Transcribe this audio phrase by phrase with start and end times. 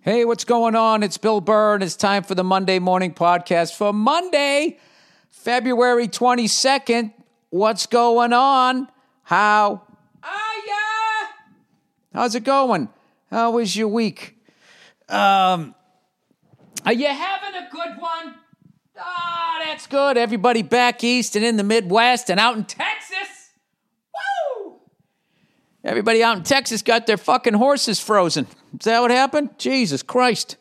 [0.00, 1.02] Hey, what's going on?
[1.02, 4.78] It's Bill Burr, and it's time for the Monday Morning Podcast for Monday,
[5.28, 7.12] February 22nd.
[7.50, 8.88] What's going on?
[9.24, 9.82] How
[10.22, 11.28] are ya?
[12.14, 12.88] How's it going?
[13.30, 14.36] How was your week?
[15.08, 15.74] Um,
[16.86, 18.36] are you having a good one?
[18.96, 20.16] Ah, that's good.
[20.16, 23.07] Everybody back east and in the Midwest and out in Texas.
[25.84, 28.46] Everybody out in Texas got their fucking horses frozen.
[28.78, 29.50] Is that what happened?
[29.58, 30.56] Jesus Christ.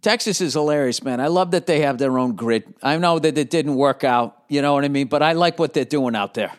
[0.00, 1.20] Texas is hilarious, man.
[1.20, 2.72] I love that they have their own grid.
[2.82, 5.08] I know that it didn't work out, you know what I mean?
[5.08, 6.52] But I like what they're doing out there.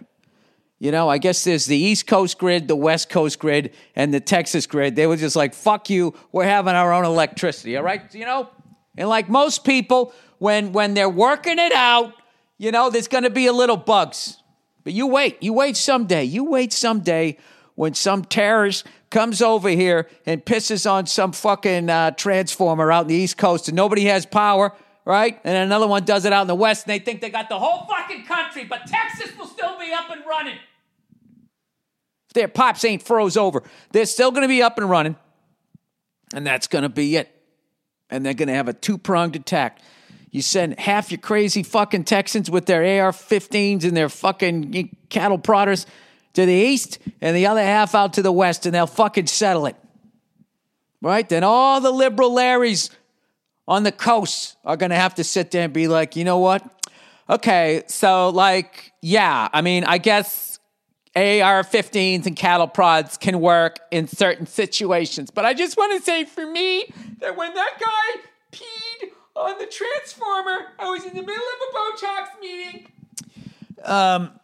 [0.78, 4.20] You know, I guess there's the East Coast grid, the West Coast grid, and the
[4.20, 4.96] Texas grid.
[4.96, 8.14] They were just like, fuck you, we're having our own electricity, all right?
[8.14, 8.50] You know?
[8.98, 12.14] And like most people, when when they're working it out,
[12.58, 14.42] you know, there's gonna be a little bugs.
[14.84, 16.24] But you wait, you wait someday.
[16.24, 17.38] You wait someday
[17.80, 23.08] when some terrorist comes over here and pisses on some fucking uh, transformer out in
[23.08, 24.74] the East Coast and nobody has power,
[25.06, 25.40] right?
[25.46, 27.58] And another one does it out in the West and they think they got the
[27.58, 30.58] whole fucking country, but Texas will still be up and running.
[32.28, 35.16] If their pops ain't froze over, they're still going to be up and running.
[36.34, 37.34] And that's going to be it.
[38.10, 39.80] And they're going to have a two pronged attack.
[40.32, 45.38] You send half your crazy fucking Texans with their AR 15s and their fucking cattle
[45.38, 45.86] prodders
[46.34, 49.66] to the east and the other half out to the west, and they'll fucking settle
[49.66, 49.76] it.
[51.02, 51.28] Right?
[51.28, 52.90] Then all the liberal Larrys
[53.68, 56.40] on the coast are going to have to sit there and be like, you know
[56.40, 56.64] what?
[57.30, 60.60] Okay, so like, yeah, I mean, I guess
[61.16, 65.30] AR 15s and cattle prods can work in certain situations.
[65.30, 68.22] But I just want to say for me that when that guy
[68.52, 72.92] peed on the transformer, I was in the middle of a Botox meeting.
[73.84, 74.39] Um,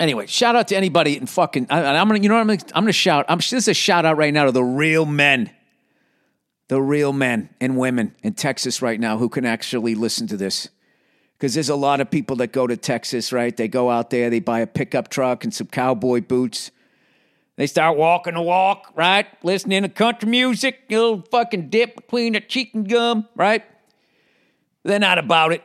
[0.00, 1.66] anyway, shout out to anybody in fucking.
[1.70, 3.26] I, am gonna, you know, what I'm gonna, I'm gonna shout.
[3.28, 5.50] I'm this is a shout out right now to the real men,
[6.68, 10.68] the real men and women in Texas right now who can actually listen to this.
[11.36, 13.54] Because there's a lot of people that go to Texas, right?
[13.54, 16.70] They go out there, they buy a pickup truck and some cowboy boots.
[17.56, 19.26] They start walking the walk, right?
[19.42, 23.64] Listening to country music, little fucking dip between the chicken gum, right?
[24.82, 25.62] They're not about it.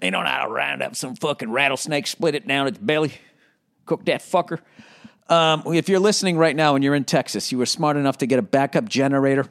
[0.00, 3.12] They don't know how to round up some fucking rattlesnake, split it down its belly
[3.90, 4.60] cook that fucker.
[5.28, 8.26] Um, if you're listening right now and you're in Texas, you were smart enough to
[8.26, 9.46] get a backup generator.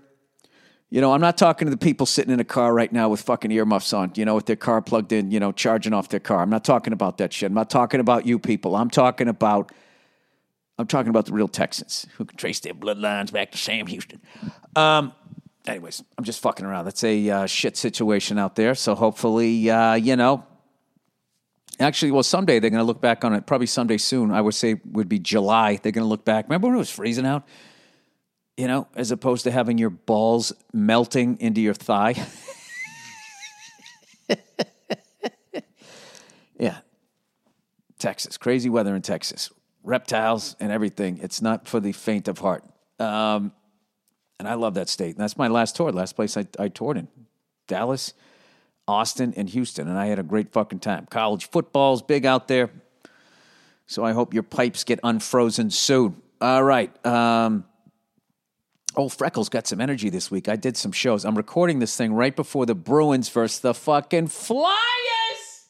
[0.89, 3.21] You know, I'm not talking to the people sitting in a car right now with
[3.21, 6.21] fucking earmuffs on, you know, with their car plugged in, you know, charging off their
[6.21, 6.41] car.
[6.41, 7.47] I'm not talking about that shit.
[7.47, 8.77] I'm not talking about you people.
[8.77, 9.73] I'm talking about
[10.77, 14.21] I'm talking about the real Texans who can trace their bloodlines back to Sam Houston.
[14.77, 15.11] Um,
[15.67, 16.85] anyways, I'm just fucking around.
[16.85, 18.73] That's a uh, shit situation out there.
[18.73, 20.45] So hopefully, uh, you know,
[21.79, 23.45] Actually, well, someday they're going to look back on it.
[23.45, 24.31] Probably someday soon.
[24.31, 25.77] I would say would be July.
[25.77, 26.45] They're going to look back.
[26.45, 27.47] Remember when it was freezing out?
[28.57, 32.15] You know, as opposed to having your balls melting into your thigh.
[36.59, 36.79] yeah,
[37.97, 39.49] Texas, crazy weather in Texas,
[39.81, 41.19] reptiles and everything.
[41.21, 42.65] It's not for the faint of heart.
[42.99, 43.53] Um,
[44.39, 45.15] and I love that state.
[45.15, 45.91] And that's my last tour.
[45.93, 47.07] Last place I, I toured in,
[47.67, 48.13] Dallas.
[48.89, 51.05] Austin, and Houston, and I had a great fucking time.
[51.09, 52.69] College football's big out there,
[53.85, 56.21] so I hope your pipes get unfrozen soon.
[56.41, 57.05] All right.
[57.05, 57.65] Um,
[58.95, 60.49] Old Freckles got some energy this week.
[60.49, 61.23] I did some shows.
[61.23, 65.69] I'm recording this thing right before the Bruins versus the fucking Flyers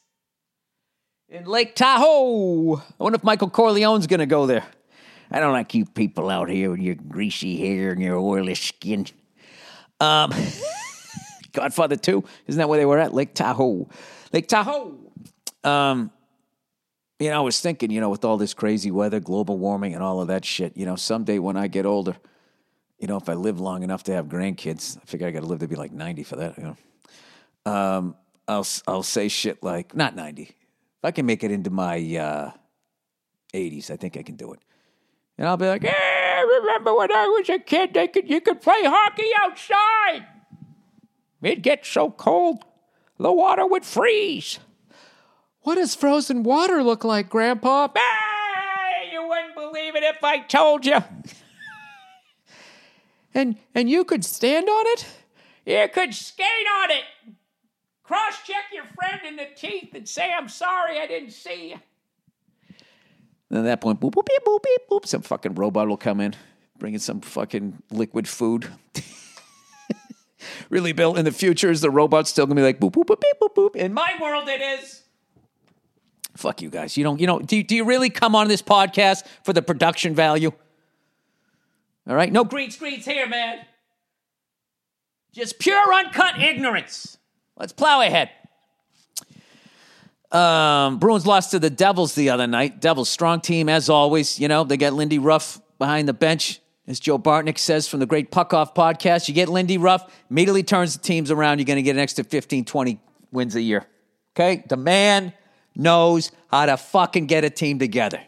[1.28, 2.76] in Lake Tahoe.
[2.76, 4.64] I wonder if Michael Corleone's going to go there.
[5.30, 9.06] I don't like you people out here with your greasy hair and your oily skin.
[10.00, 10.32] Um,
[11.52, 12.24] Godfather 2.
[12.46, 13.14] Isn't that where they were at?
[13.14, 13.88] Lake Tahoe.
[14.32, 14.96] Lake Tahoe.
[15.64, 16.10] Um,
[17.18, 20.02] you know, I was thinking, you know, with all this crazy weather, global warming, and
[20.02, 22.16] all of that shit, you know, someday when I get older,
[22.98, 25.46] you know, if I live long enough to have grandkids, I figure I got to
[25.46, 27.70] live to be like 90 for that, you know.
[27.70, 28.16] Um,
[28.48, 30.42] I'll, I'll say shit like, not 90.
[30.42, 30.54] If
[31.04, 32.50] I can make it into my uh,
[33.52, 34.60] 80s, I think I can do it.
[35.36, 38.60] And I'll be like, yeah, remember when I was a kid, they could, you could
[38.60, 40.26] play hockey outside.
[41.42, 42.64] It'd get so cold,
[43.18, 44.58] the water would freeze.
[45.62, 47.88] What does frozen water look like, Grandpa?
[47.96, 50.98] Ah, you wouldn't believe it if I told you.
[53.34, 55.06] and and you could stand on it?
[55.66, 56.46] You could skate
[56.82, 57.04] on it.
[58.02, 61.76] Cross check your friend in the teeth and say, I'm sorry I didn't see you.
[63.50, 66.20] And at that point, boop, boop, beep, boop, beep, boop, some fucking robot will come
[66.20, 66.34] in,
[66.78, 68.68] bringing some fucking liquid food.
[70.68, 73.20] Really, Bill, in the future, is the robot still gonna be like boop boop boop
[73.20, 73.76] beep, boop boop?
[73.76, 75.02] In my world, it is.
[76.36, 76.96] Fuck you guys.
[76.96, 77.20] You don't.
[77.20, 77.38] You know.
[77.38, 80.52] Do you, do you really come on this podcast for the production value?
[82.08, 82.32] All right.
[82.32, 83.58] No green screens here, man.
[85.32, 87.18] Just pure uncut ignorance.
[87.56, 88.30] Let's plow ahead.
[90.32, 92.80] Um, Bruins lost to the Devils the other night.
[92.80, 94.38] Devils strong team as always.
[94.38, 96.59] You know they got Lindy Ruff behind the bench,
[96.90, 99.28] as Joe Bartnick says from the Great Puck Off podcast.
[99.28, 101.58] You get Lindy Ruff, immediately turns the teams around.
[101.58, 103.00] You're going to get an extra 15, 20
[103.30, 103.86] wins a year.
[104.34, 105.32] Okay, the man
[105.74, 108.20] knows how to fucking get a team together.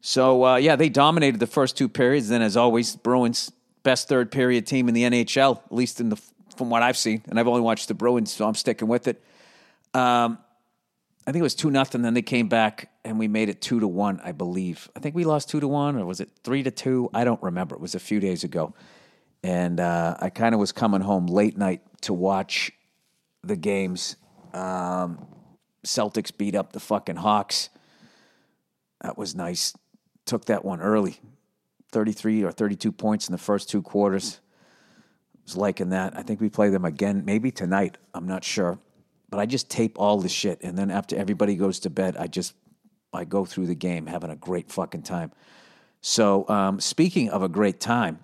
[0.00, 2.28] So uh, yeah, they dominated the first two periods.
[2.28, 3.52] Then, as always, Bruins
[3.82, 6.20] best third period team in the NHL, at least in the
[6.56, 9.22] from what I've seen, and I've only watched the Bruins, so I'm sticking with it.
[9.94, 10.38] Um,
[11.28, 12.00] I think it was two nothing.
[12.00, 14.88] Then they came back and we made it two to one, I believe.
[14.96, 17.10] I think we lost two to one, or was it three to two?
[17.12, 17.74] I don't remember.
[17.74, 18.72] It was a few days ago,
[19.42, 22.72] and uh, I kind of was coming home late night to watch
[23.44, 24.16] the games.
[24.54, 25.26] Um,
[25.84, 27.68] Celtics beat up the fucking Hawks.
[29.02, 29.76] That was nice.
[30.24, 31.20] Took that one early,
[31.92, 34.40] thirty-three or thirty-two points in the first two quarters.
[35.44, 36.16] Was liking that.
[36.16, 37.98] I think we play them again, maybe tonight.
[38.14, 38.78] I'm not sure
[39.30, 42.26] but I just tape all the shit, and then after everybody goes to bed, I
[42.26, 42.54] just
[43.12, 45.32] I go through the game having a great fucking time.
[46.00, 48.20] So um, speaking of a great time,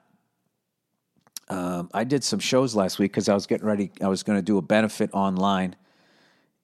[1.49, 3.91] um, I did some shows last week because I was getting ready.
[4.01, 5.77] I was going to do a benefit online,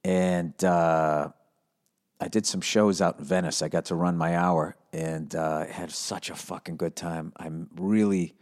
[0.05, 1.29] and uh,
[2.21, 3.63] I did some shows out in Venice.
[3.63, 7.33] I got to run my hour, and uh, had such a fucking good time.
[7.37, 8.35] I'm really,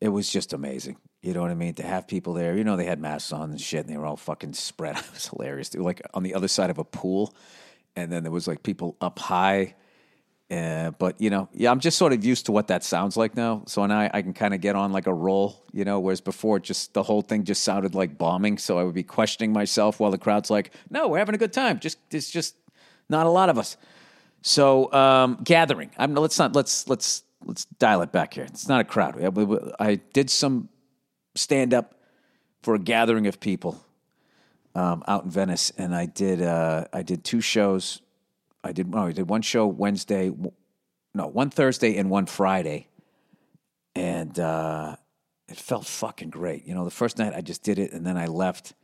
[0.00, 0.96] it was just amazing.
[1.28, 1.74] You know what I mean?
[1.74, 4.06] To have people there, you know, they had masks on and shit, and they were
[4.06, 4.96] all fucking spread.
[4.98, 5.68] It was hilarious.
[5.68, 7.34] They were like on the other side of a pool,
[7.94, 9.74] and then there was like people up high.
[10.50, 13.36] Uh, but you know, yeah, I'm just sort of used to what that sounds like
[13.36, 13.62] now.
[13.66, 16.00] So now I, I can kind of get on like a roll, you know.
[16.00, 18.56] Whereas before, just the whole thing just sounded like bombing.
[18.56, 21.52] So I would be questioning myself while the crowd's like, "No, we're having a good
[21.52, 21.78] time.
[21.78, 22.54] Just it's just
[23.10, 23.76] not a lot of us."
[24.40, 25.90] So um, gathering.
[25.98, 28.44] I'm let's not let's let's let's dial it back here.
[28.44, 29.14] It's not a crowd.
[29.78, 30.70] I did some
[31.38, 31.94] stand up
[32.62, 33.82] for a gathering of people
[34.74, 38.00] um, out in Venice, and I did uh, I did two shows.
[38.62, 40.30] I did no, I did one show Wednesday,
[41.14, 42.88] no, one Thursday and one Friday,
[43.94, 44.96] and uh,
[45.48, 46.66] it felt fucking great.
[46.66, 48.74] You know, the first night I just did it, and then I left,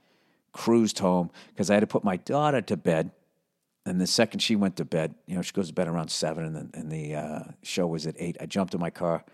[0.53, 3.11] cruised home because I had to put my daughter to bed.
[3.87, 6.45] And the second she went to bed, you know, she goes to bed around seven,
[6.45, 8.39] and the, and the uh, show was at eight.
[8.41, 9.25] I jumped in my car,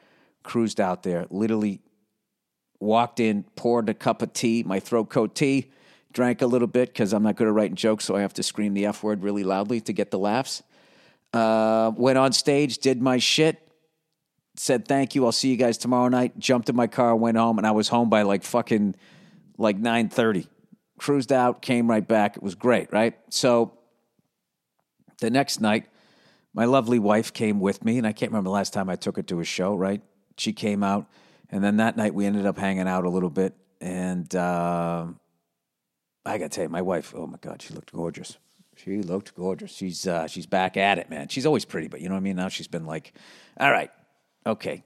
[0.43, 1.81] cruised out there, literally
[2.81, 5.71] walked in, poured a cup of tea, my throat coat tea,
[6.13, 8.43] drank a little bit because I'm not good at writing jokes, so I have to
[8.43, 10.63] scream the F word really loudly to get the laughs.
[11.33, 13.61] Uh, went on stage, did my shit,
[14.57, 16.39] said thank you, I'll see you guys tomorrow night.
[16.39, 18.97] Jumped in my car, went home, and I was home by like fucking
[19.59, 20.49] like nine thirty.
[20.99, 22.37] Cruised out, came right back.
[22.37, 23.17] It was great, right?
[23.31, 23.79] So
[25.21, 25.87] the next night,
[26.53, 29.17] my lovely wife came with me, and I can't remember the last time I took
[29.17, 30.03] her to a show, right?
[30.37, 31.07] She came out
[31.51, 33.55] and then that night we ended up hanging out a little bit.
[33.81, 35.07] And uh,
[36.25, 38.37] I got to tell you, my wife, oh my God, she looked gorgeous.
[38.77, 39.73] She looked gorgeous.
[39.73, 41.29] She's uh, she's back at it, man.
[41.29, 42.37] She's always pretty, but you know what I mean.
[42.37, 43.13] Now she's been like,
[43.59, 43.91] all right,
[44.47, 44.85] okay,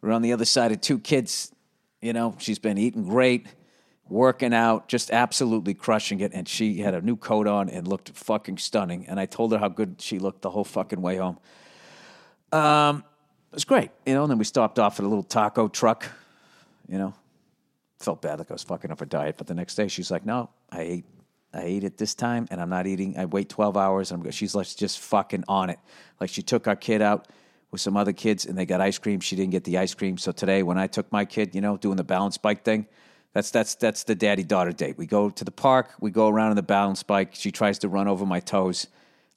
[0.00, 1.52] we're on the other side of two kids.
[2.00, 3.46] You know, she's been eating great,
[4.08, 6.32] working out, just absolutely crushing it.
[6.32, 9.06] And she had a new coat on and looked fucking stunning.
[9.08, 11.38] And I told her how good she looked the whole fucking way home.
[12.52, 13.04] Um,
[13.50, 14.22] it was great, you know.
[14.22, 16.06] And then we stopped off at a little taco truck,
[16.86, 17.14] you know.
[17.98, 20.24] Felt bad like I was fucking up a diet, but the next day she's like,
[20.24, 21.04] "No, I ate,
[21.52, 23.18] I ate it this time, and I'm not eating.
[23.18, 25.78] I wait 12 hours, and I'm." She's like, just fucking on it.
[26.20, 27.26] Like she took our kid out
[27.70, 29.18] with some other kids, and they got ice cream.
[29.20, 31.76] She didn't get the ice cream, so today when I took my kid, you know,
[31.76, 32.86] doing the balance bike thing,
[33.32, 34.98] that's that's that's the daddy daughter date.
[34.98, 37.34] We go to the park, we go around on the balance bike.
[37.34, 38.86] She tries to run over my toes,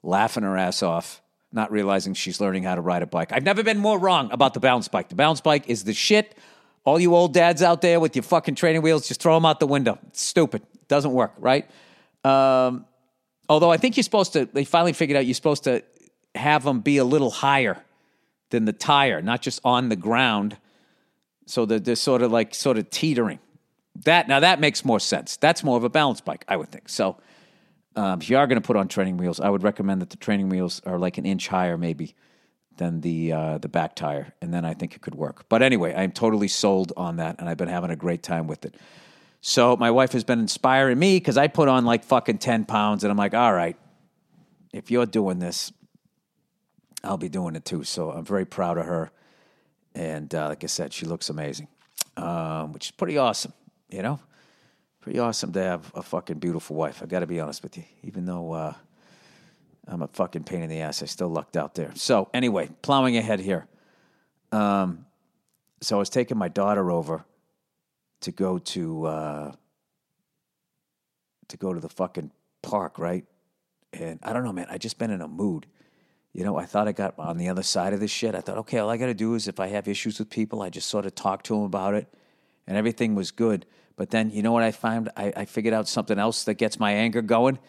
[0.03, 1.21] laughing her ass off
[1.51, 3.31] not realizing she's learning how to ride a bike.
[3.31, 5.09] I've never been more wrong about the balance bike.
[5.09, 6.37] The balance bike is the shit.
[6.83, 9.59] All you old dads out there with your fucking training wheels, just throw them out
[9.59, 9.99] the window.
[10.07, 10.63] It's stupid.
[10.73, 11.69] It doesn't work, right?
[12.23, 12.85] Um,
[13.49, 15.83] although I think you're supposed to, they finally figured out you're supposed to
[16.33, 17.77] have them be a little higher
[18.49, 20.57] than the tire, not just on the ground.
[21.45, 23.39] So they're, they're sort of like sort of teetering.
[24.05, 25.35] That now that makes more sense.
[25.37, 26.87] That's more of a balance bike, I would think.
[26.87, 27.17] So
[27.95, 30.17] um, if you are going to put on training wheels, I would recommend that the
[30.17, 32.15] training wheels are like an inch higher, maybe,
[32.77, 35.45] than the uh, the back tire, and then I think it could work.
[35.49, 38.65] But anyway, I'm totally sold on that, and I've been having a great time with
[38.65, 38.75] it.
[39.41, 43.03] So my wife has been inspiring me because I put on like fucking ten pounds,
[43.03, 43.75] and I'm like, all right,
[44.71, 45.73] if you're doing this,
[47.03, 47.83] I'll be doing it too.
[47.83, 49.11] So I'm very proud of her,
[49.93, 51.67] and uh, like I said, she looks amazing,
[52.15, 53.51] um, which is pretty awesome,
[53.89, 54.19] you know
[55.01, 57.01] pretty awesome to have a fucking beautiful wife.
[57.01, 57.83] I got to be honest with you.
[58.03, 58.73] Even though uh,
[59.87, 61.91] I'm a fucking pain in the ass, I still lucked out there.
[61.95, 63.67] So anyway, plowing ahead here.
[64.51, 65.05] Um,
[65.81, 67.25] so I was taking my daughter over
[68.21, 69.51] to go to uh,
[71.47, 72.31] to go to the fucking
[72.61, 73.25] park, right?
[73.93, 74.67] And I don't know, man.
[74.69, 75.65] I just been in a mood.
[76.33, 78.35] You know, I thought I got on the other side of this shit.
[78.35, 80.61] I thought, okay, all I got to do is if I have issues with people,
[80.61, 82.07] I just sort of talk to them about it,
[82.67, 83.65] and everything was good.
[83.95, 85.09] But then, you know what I found?
[85.15, 87.59] I, I figured out something else that gets my anger going.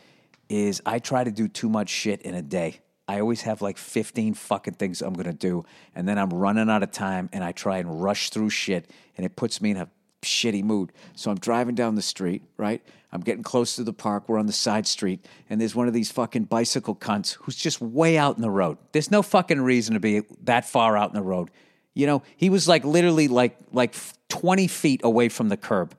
[0.49, 2.81] Is I try to do too much shit in a day.
[3.09, 5.65] I always have like 15 fucking things I'm gonna do,
[5.95, 9.27] and then I'm running out of time, and I try and rush through shit, and
[9.27, 9.89] it puts me in a
[10.23, 10.93] shitty mood.
[11.15, 12.83] So I'm driving down the street, right?
[13.13, 14.29] I'm getting close to the park.
[14.29, 17.81] We're on the side street, and there's one of these fucking bicycle cunts who's just
[17.81, 18.79] way out in the road.
[18.93, 21.51] There's no fucking reason to be that far out in the road.
[21.95, 23.95] You know, he was like literally like like
[24.29, 25.95] 20 feet away from the curb.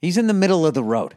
[0.00, 1.14] He's in the middle of the road.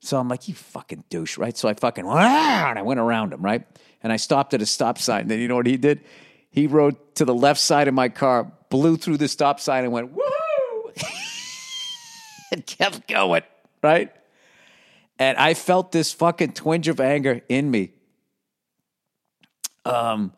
[0.00, 1.56] So I'm like, you fucking douche, right?
[1.56, 3.66] So I fucking and I went around him, right?
[4.02, 5.28] And I stopped at a stop sign.
[5.28, 6.04] Then you know what he did?
[6.50, 9.92] He rode to the left side of my car, blew through the stop sign, and
[9.92, 11.12] went woohoo,
[12.52, 13.42] and kept going,
[13.82, 14.12] right?
[15.18, 17.92] And I felt this fucking twinge of anger in me.
[19.86, 20.32] Um,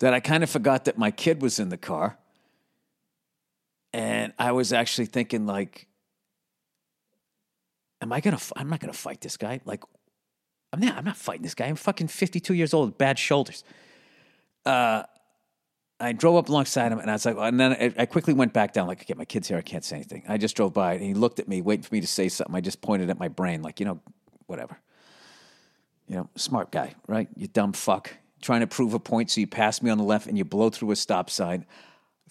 [0.00, 2.18] that I kind of forgot that my kid was in the car.
[3.92, 5.86] And I was actually thinking, like,
[8.00, 8.38] am I gonna?
[8.56, 9.60] I'm not gonna fight this guy.
[9.64, 9.82] Like,
[10.72, 10.96] I'm not.
[10.96, 11.66] I'm not fighting this guy.
[11.66, 13.64] I'm fucking 52 years old, bad shoulders.
[14.64, 15.02] Uh,
[16.00, 18.52] I drove up alongside him, and I was like, and then I, I quickly went
[18.52, 18.88] back down.
[18.88, 19.56] Like, okay, my kid's here.
[19.56, 20.24] I can't say anything.
[20.26, 22.54] I just drove by, and he looked at me, waiting for me to say something.
[22.56, 24.00] I just pointed at my brain, like, you know,
[24.46, 24.78] whatever.
[26.08, 27.28] You know, smart guy, right?
[27.36, 28.12] You dumb fuck.
[28.40, 30.70] Trying to prove a point, so you pass me on the left and you blow
[30.70, 31.64] through a stop sign.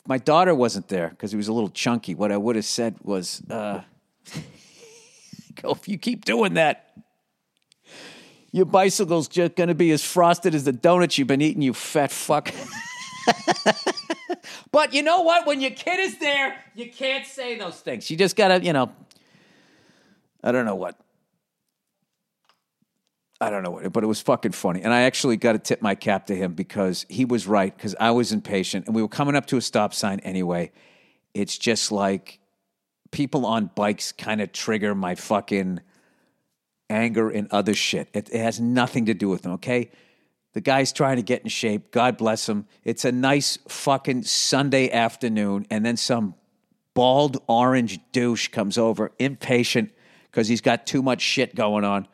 [0.08, 2.96] My daughter wasn't there because he was a little chunky, what I would have said
[3.04, 3.82] was, uh,
[5.62, 6.88] "Go if you keep doing that."
[8.54, 11.74] Your bicycle's just going to be as frosted as the donuts you've been eating, you
[11.74, 12.52] fat fuck.
[14.72, 15.48] but you know what?
[15.48, 18.12] When your kid is there, you can't say those things.
[18.12, 18.92] You just got to, you know,
[20.44, 21.00] I don't know what.
[23.42, 24.84] I don't know what, but it was fucking funny.
[24.84, 27.96] And I actually got to tip my cap to him because he was right, because
[28.00, 30.72] I was impatient and we were coming up to a stop sign anyway.
[31.34, 32.40] It's just like
[33.10, 35.82] people on bikes kind of trigger my fucking
[36.88, 38.10] anger and other shit.
[38.14, 39.90] It, it has nothing to do with them, okay?
[40.54, 41.92] The guy's trying to get in shape.
[41.92, 42.68] God bless him.
[42.84, 46.36] It's a nice fucking Sunday afternoon, and then some
[46.94, 49.92] bald orange douche comes over, impatient
[50.30, 52.08] because he's got too much shit going on.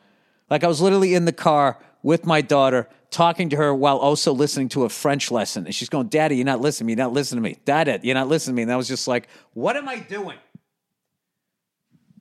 [0.50, 4.32] Like I was literally in the car with my daughter, talking to her while also
[4.32, 5.66] listening to a French lesson.
[5.66, 6.92] And she's going, Daddy, you're not listening to me.
[6.92, 7.58] You're not listening to me.
[7.64, 8.62] Dad, you're not listening to me.
[8.62, 10.36] And I was just like, what am I doing?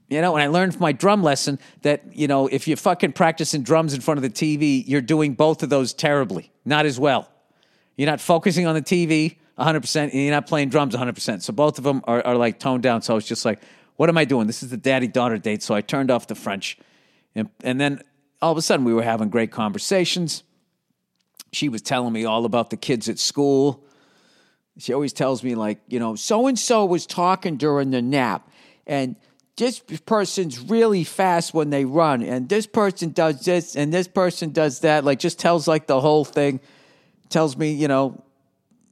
[0.10, 3.12] You know, and I learned from my drum lesson that, you know, if you're fucking
[3.12, 6.98] practicing drums in front of the TV, you're doing both of those terribly, not as
[6.98, 7.30] well.
[7.98, 11.42] You're not focusing on the TV 100%, and you're not playing drums 100%.
[11.42, 13.02] So both of them are, are like toned down.
[13.02, 13.60] So I was just like,
[13.98, 14.48] what am I doing?
[14.48, 15.62] This is the daddy daughter date.
[15.62, 16.78] So I turned off the French.
[17.36, 18.02] And, and then
[18.42, 20.44] all of a sudden, we were having great conversations.
[21.52, 23.84] She was telling me all about the kids at school.
[24.78, 28.48] She always tells me, like, you know, so and so was talking during the nap.
[28.86, 29.16] And
[29.58, 34.52] this person's really fast when they run and this person does this and this person
[34.52, 36.60] does that like just tells like the whole thing
[37.30, 38.24] tells me you know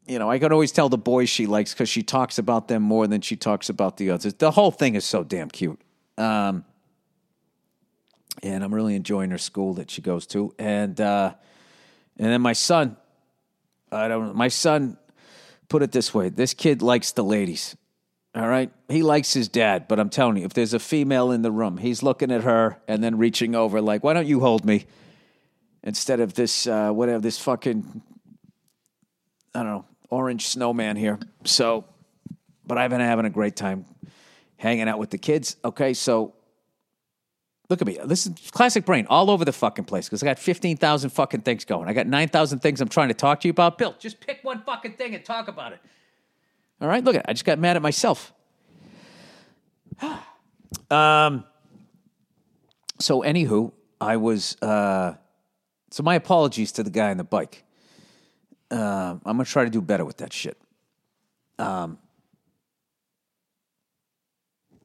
[0.08, 2.82] you know i can always tell the boys she likes because she talks about them
[2.82, 5.80] more than she talks about the others the whole thing is so damn cute
[6.18, 6.66] um,
[8.44, 11.34] and i'm really enjoying her school that she goes to and uh,
[12.18, 12.96] and then my son
[13.92, 14.98] i don't know, my son
[15.70, 17.75] put it this way this kid likes the ladies
[18.36, 18.70] all right.
[18.89, 21.77] He likes his dad, but I'm telling you, if there's a female in the room,
[21.77, 24.86] he's looking at her and then reaching over, like, why don't you hold me?
[25.84, 28.01] Instead of this, uh, whatever, this fucking,
[29.54, 31.18] I don't know, orange snowman here.
[31.46, 31.86] So,
[32.68, 33.86] but I've been having a great time
[34.58, 35.56] hanging out with the kids.
[35.63, 35.94] Okay.
[35.94, 36.34] So,
[37.70, 37.98] look at me.
[38.06, 41.66] This is classic brain all over the fucking place because I got 15,000 fucking things
[41.66, 41.88] going.
[41.88, 43.78] I got 9,000 things I'm trying to talk to you about.
[43.78, 45.80] Bill, just pick one fucking thing and talk about it.
[46.82, 47.26] All right, look at it.
[47.30, 48.34] I just got mad at myself.
[50.92, 51.46] um.
[53.00, 54.56] So, anywho, I was.
[54.62, 55.16] Uh,
[55.92, 57.64] so, my apologies to the guy on the bike.
[58.72, 60.58] Uh, I'm gonna try to do better with that shit.
[61.60, 61.98] Um.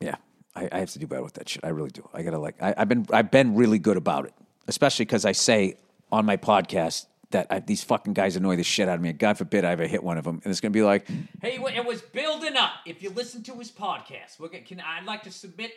[0.00, 0.16] Yeah,
[0.60, 1.64] I, I, have to do better with that shit.
[1.64, 2.08] I really do.
[2.12, 2.60] I gotta like.
[2.62, 3.06] I, I've been.
[3.12, 4.34] I've been really good about it,
[4.68, 5.76] especially because I say
[6.12, 9.12] on my podcast that I, these fucking guys annoy the shit out of me.
[9.12, 11.08] God forbid I ever hit one of them, and it's gonna be like,
[11.40, 15.04] "Hey, it was building up." If you listen to his podcast, we're gonna, can I'd
[15.04, 15.72] like to submit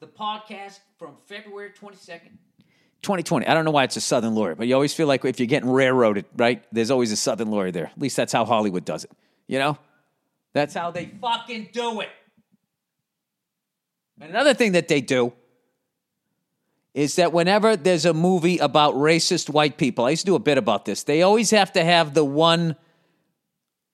[0.00, 2.38] the podcast from February twenty second.
[3.02, 3.46] 2020.
[3.46, 5.46] I don't know why it's a Southern lawyer, but you always feel like if you're
[5.46, 6.64] getting railroaded, right?
[6.72, 7.88] There's always a Southern lawyer there.
[7.88, 9.10] At least that's how Hollywood does it.
[9.46, 9.78] You know,
[10.54, 12.08] That's how they Fucking do it.
[14.20, 15.32] Another thing that they do
[16.94, 20.40] is that whenever there's a movie about racist white people, I used to do a
[20.40, 21.02] bit about this.
[21.02, 22.76] They always have to have the one,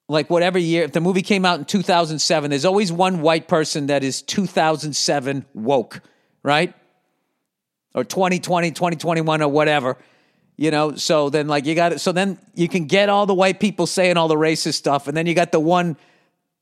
[0.08, 3.86] like whatever year, if the movie came out in 2007, there's always one white person
[3.86, 6.02] that is 2007 woke,
[6.42, 6.74] right?
[7.94, 9.96] Or 2020, 2021, or whatever.
[10.58, 12.00] You know, so then like you got it.
[12.00, 15.16] So then you can get all the white people saying all the racist stuff, and
[15.16, 15.96] then you got the one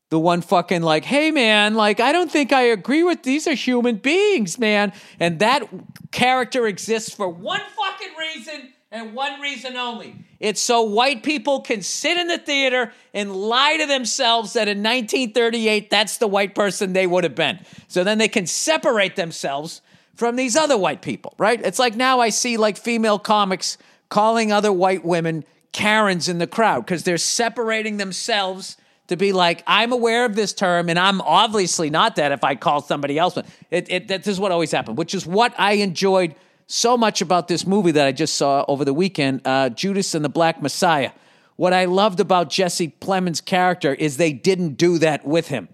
[0.09, 3.53] the one fucking like, hey man, like I don't think I agree with these are
[3.53, 4.91] human beings, man.
[5.19, 5.63] And that
[6.11, 10.15] character exists for One fucking reason and one reason only.
[10.39, 14.79] it's so white people can sit in the theater and lie to themselves that in
[14.79, 17.59] 1938 that's the white person they would have been.
[17.87, 19.81] So then they can separate themselves
[20.15, 21.61] from these other white people, right?
[21.63, 23.77] It's like now I see like female comics
[24.09, 28.75] calling other white women Karens in the crowd because they're separating themselves
[29.09, 32.55] to be like, I'm aware of this term, and I'm obviously not that if I
[32.55, 33.45] call somebody else one.
[33.69, 36.35] It, it, this is what always happened, which is what I enjoyed
[36.67, 40.23] so much about this movie that I just saw over the weekend, uh, Judas and
[40.23, 41.11] the Black Messiah.
[41.55, 45.67] What I loved about Jesse Plemons' character is they didn't do that with him.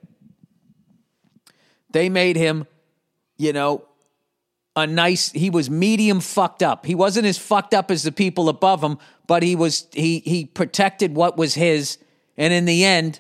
[1.92, 2.66] They made him,
[3.38, 3.86] you know,
[4.76, 6.86] a nice he was medium fucked up.
[6.86, 10.46] He wasn't as fucked up as the people above him, but he was he he
[10.46, 11.98] protected what was his
[12.38, 13.20] and in the end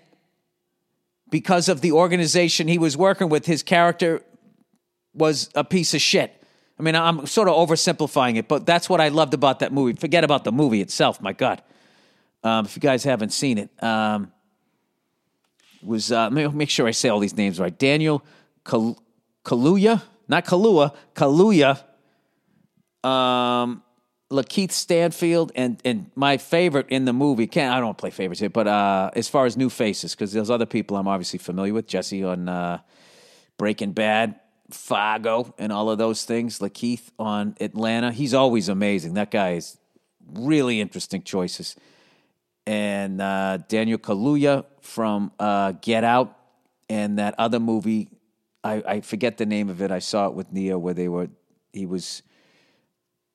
[1.29, 4.21] because of the organization he was working with his character
[5.13, 6.41] was a piece of shit.
[6.79, 9.93] I mean, I'm sort of oversimplifying it, but that's what I loved about that movie.
[9.93, 11.61] Forget about the movie itself, my god.
[12.43, 14.31] Um, if you guys haven't seen it, um,
[15.81, 17.77] it was uh, make sure I say all these names right.
[17.77, 18.23] Daniel
[18.65, 19.01] Kal-
[19.43, 21.81] Kaluuya, not Kalua, Kaluuya,
[23.07, 23.81] um,
[24.31, 27.45] Lakeith Stanfield, and and my favorite in the movie.
[27.45, 30.49] Can't I don't play favorites here, but uh, as far as new faces, because there's
[30.49, 31.87] other people I'm obviously familiar with.
[31.87, 32.79] Jesse on uh,
[33.57, 34.39] Breaking Bad,
[34.71, 36.59] Fargo, and all of those things.
[36.59, 38.11] Lakeith on Atlanta.
[38.11, 39.13] He's always amazing.
[39.13, 39.77] That guy is
[40.33, 41.75] really interesting choices.
[42.65, 46.35] And uh, Daniel Kaluuya from uh, Get Out,
[46.89, 48.09] and that other movie.
[48.63, 49.91] I, I forget the name of it.
[49.91, 51.29] I saw it with Nia, where they were.
[51.71, 52.23] He was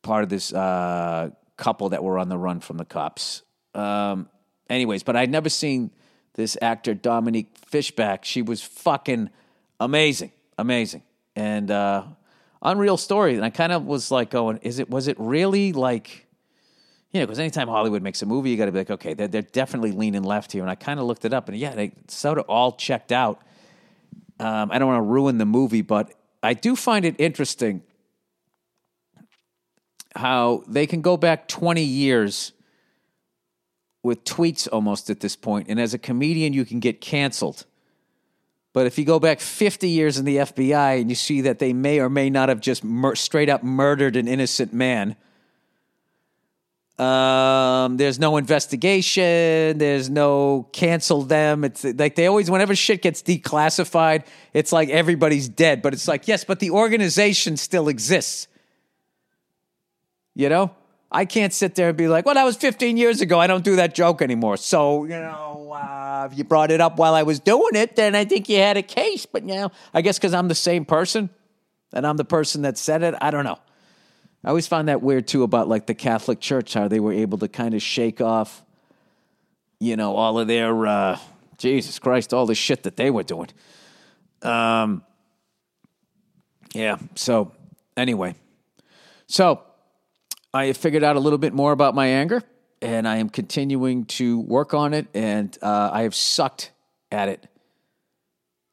[0.02, 3.42] part of this uh, couple that were on the run from the cops.
[3.74, 4.28] Um,
[4.68, 5.90] anyways, but I'd never seen
[6.34, 8.24] this actor Dominique Fishback.
[8.24, 9.30] She was fucking
[9.78, 11.02] amazing, amazing,
[11.36, 12.04] and uh,
[12.62, 13.34] unreal story.
[13.34, 14.90] And I kind of was like, going, is it?
[14.90, 16.26] Was it really like?
[17.12, 19.26] You know, because anytime Hollywood makes a movie, you got to be like, okay, they're,
[19.26, 20.62] they're definitely leaning left here.
[20.62, 23.42] And I kind of looked it up, and yeah, they sort of all checked out.
[24.38, 27.82] Um, I don't want to ruin the movie, but I do find it interesting
[30.16, 32.52] how they can go back 20 years
[34.02, 37.66] with tweets almost at this point, and as a comedian, you can get canceled.
[38.72, 41.72] But if you go back 50 years in the FBI and you see that they
[41.72, 45.16] may or may not have just mur- straight up murdered an innocent man,
[47.00, 49.78] um, there's no investigation.
[49.78, 51.64] There's no cancel them.
[51.64, 55.80] It's like they always, whenever shit gets declassified, it's like everybody's dead.
[55.80, 58.48] But it's like, yes, but the organization still exists.
[60.40, 60.70] You know,
[61.12, 63.38] I can't sit there and be like, well, that was 15 years ago.
[63.38, 64.56] I don't do that joke anymore.
[64.56, 68.14] So, you know, uh, if you brought it up while I was doing it, then
[68.14, 69.26] I think you had a case.
[69.26, 71.28] But, you know, I guess because I'm the same person
[71.92, 73.58] and I'm the person that said it, I don't know.
[74.42, 77.36] I always found that weird too about like the Catholic Church, how they were able
[77.36, 78.64] to kind of shake off,
[79.78, 81.18] you know, all of their, uh,
[81.58, 83.48] Jesus Christ, all the shit that they were doing.
[84.40, 85.04] Um,
[86.72, 86.96] yeah.
[87.14, 87.52] So,
[87.94, 88.36] anyway,
[89.26, 89.64] so
[90.52, 92.42] I have figured out a little bit more about my anger,
[92.82, 96.72] and I am continuing to work on it, and uh, I have sucked
[97.12, 97.46] at it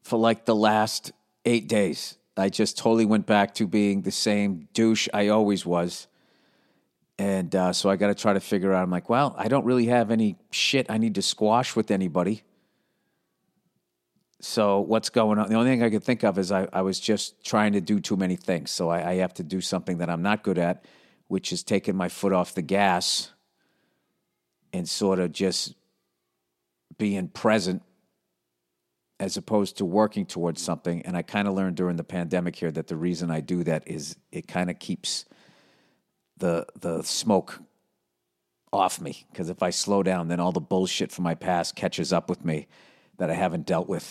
[0.04, 1.12] for like the last
[1.46, 2.18] eight days.
[2.36, 6.08] I just totally went back to being the same douche I always was.
[7.20, 8.84] And uh, so I got to try to figure out.
[8.84, 12.44] I'm like, well, I don't really have any shit I need to squash with anybody.
[14.40, 15.50] So what's going on?
[15.50, 18.00] The only thing I could think of is I, I was just trying to do
[18.00, 18.70] too many things.
[18.70, 20.86] So I, I have to do something that I'm not good at,
[21.28, 23.32] which is taking my foot off the gas
[24.74, 25.76] and sort of just
[26.98, 27.84] being present
[29.20, 31.02] as opposed to working towards something.
[31.04, 33.88] And I kind of learned during the pandemic here that the reason I do that
[33.88, 35.26] is it kind of keeps
[36.38, 37.60] the the smoke
[38.72, 39.26] off me.
[39.32, 42.46] Because if I slow down, then all the bullshit from my past catches up with
[42.46, 42.68] me
[43.18, 44.06] that I haven't dealt with.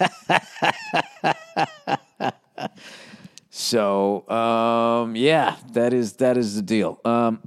[3.50, 6.98] so um, yeah, that is that is the deal.
[7.04, 7.42] Um,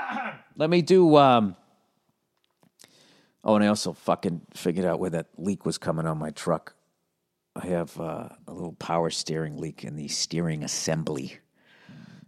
[0.56, 1.16] let me do.
[1.16, 1.56] Um,
[3.44, 6.74] Oh, and I also fucking figured out where that leak was coming on my truck.
[7.56, 11.38] I have uh, a little power steering leak in the steering assembly.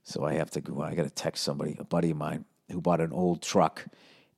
[0.03, 0.83] So I have to go.
[0.83, 3.87] I got to text somebody, a buddy of mine who bought an old truck,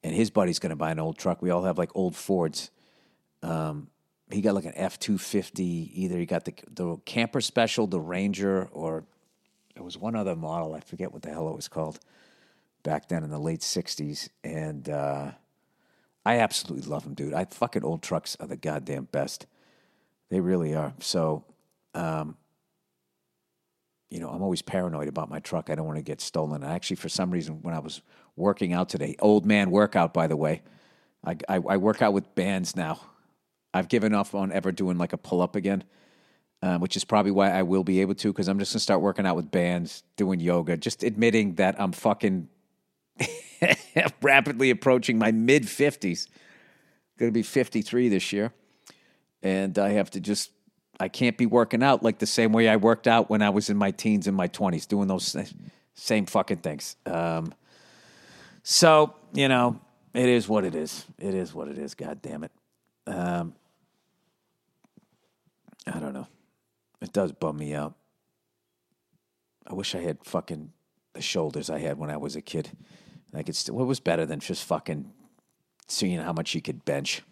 [0.04, 1.42] and his buddy's going to buy an old truck.
[1.42, 2.70] We all have like old Fords.
[3.42, 3.88] Um,
[4.30, 5.90] he got like an F two fifty.
[5.94, 9.04] Either he got the the camper special, the Ranger, or
[9.74, 10.74] it was one other model.
[10.74, 12.00] I forget what the hell it was called
[12.82, 14.28] back then in the late '60s.
[14.42, 15.32] And uh,
[16.24, 17.34] I absolutely love them, dude.
[17.34, 19.46] I fucking old trucks are the goddamn best.
[20.28, 20.92] They really are.
[20.98, 21.44] So,
[21.94, 22.36] um,
[24.10, 25.70] you know, I'm always paranoid about my truck.
[25.70, 26.64] I don't want to get stolen.
[26.64, 28.02] I actually, for some reason, when I was
[28.34, 30.62] working out today, old man workout, by the way,
[31.24, 33.00] I, I, I work out with bands now.
[33.76, 35.84] I've given up on ever doing like a pull up again,
[36.62, 39.00] um, which is probably why I will be able to because I'm just gonna start
[39.00, 42.48] working out with bands, doing yoga, just admitting that I'm fucking
[44.22, 46.28] rapidly approaching my mid 50s.
[47.18, 48.52] Going to be 53 this year.
[49.42, 50.50] And I have to just,
[51.00, 53.70] I can't be working out like the same way I worked out when I was
[53.70, 55.36] in my teens and my 20s, doing those
[55.94, 56.96] same fucking things.
[57.06, 57.54] Um,
[58.62, 59.80] so, you know,
[60.12, 61.04] it is what it is.
[61.18, 61.94] It is what it is.
[61.94, 62.52] God damn it.
[63.06, 63.54] Um,
[65.86, 66.26] I don't know.
[67.00, 67.94] It does bum me out.
[69.66, 70.72] I wish I had fucking
[71.12, 72.70] the shoulders I had when I was a kid.
[73.34, 75.12] I could still, what was better than just fucking
[75.88, 77.22] seeing how much you could bench?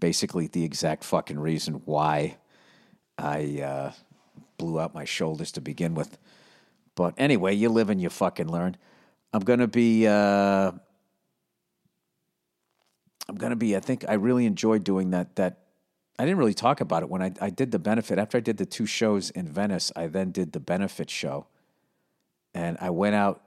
[0.00, 2.38] Basically, the exact fucking reason why
[3.18, 3.92] I uh,
[4.56, 6.18] blew out my shoulders to begin with.
[6.94, 8.76] But anyway, you live and you fucking learn.
[9.32, 10.06] I'm gonna be.
[10.06, 10.72] Uh,
[13.28, 13.76] I'm gonna be.
[13.76, 15.36] I think I really enjoyed doing that.
[15.36, 15.61] That
[16.18, 18.18] I didn't really talk about it when I, I did the benefit.
[18.18, 21.46] After I did the two shows in Venice, I then did the benefit show,
[22.54, 23.42] and I went out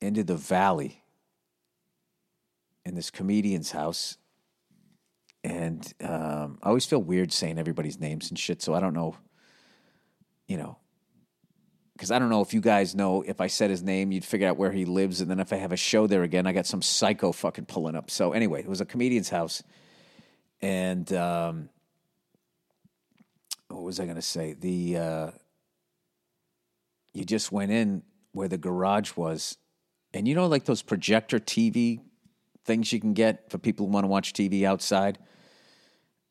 [0.00, 1.02] into the valley
[2.84, 4.18] in this comedian's house.
[5.42, 8.62] And um, I always feel weird saying everybody's names and shit.
[8.62, 9.16] So I don't know,
[10.46, 10.78] you know,
[11.94, 14.48] because I don't know if you guys know if I said his name, you'd figure
[14.48, 15.20] out where he lives.
[15.20, 17.94] And then if I have a show there again, I got some psycho fucking pulling
[17.94, 18.10] up.
[18.10, 19.62] So anyway, it was a comedian's house.
[20.60, 21.68] And um,
[23.68, 24.54] what was I going to say?
[24.54, 25.30] The, uh,
[27.12, 29.56] you just went in where the garage was
[30.14, 32.00] and you know, like those projector TV
[32.64, 35.18] things you can get for people who want to watch TV outside.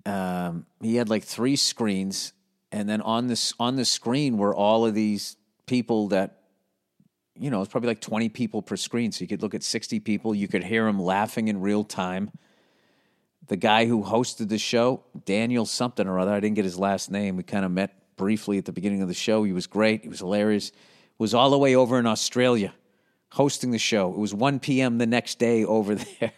[0.06, 2.34] Um, he had like three screens,
[2.72, 6.39] and then on this on the screen were all of these people that,
[7.36, 9.12] you know, it's probably like twenty people per screen.
[9.12, 10.34] So you could look at sixty people.
[10.34, 12.32] You could hear them laughing in real time.
[13.47, 17.12] The guy who hosted the show, Daniel something or other, I didn't get his last
[17.12, 17.36] name.
[17.36, 19.43] We kind of met briefly at the beginning of the show.
[19.43, 20.03] He was great.
[20.03, 20.71] He was hilarious.
[21.17, 22.73] Was all the way over in Australia
[23.34, 24.12] hosting the show.
[24.12, 24.99] It was 1 p.m.
[24.99, 26.32] the next day over there.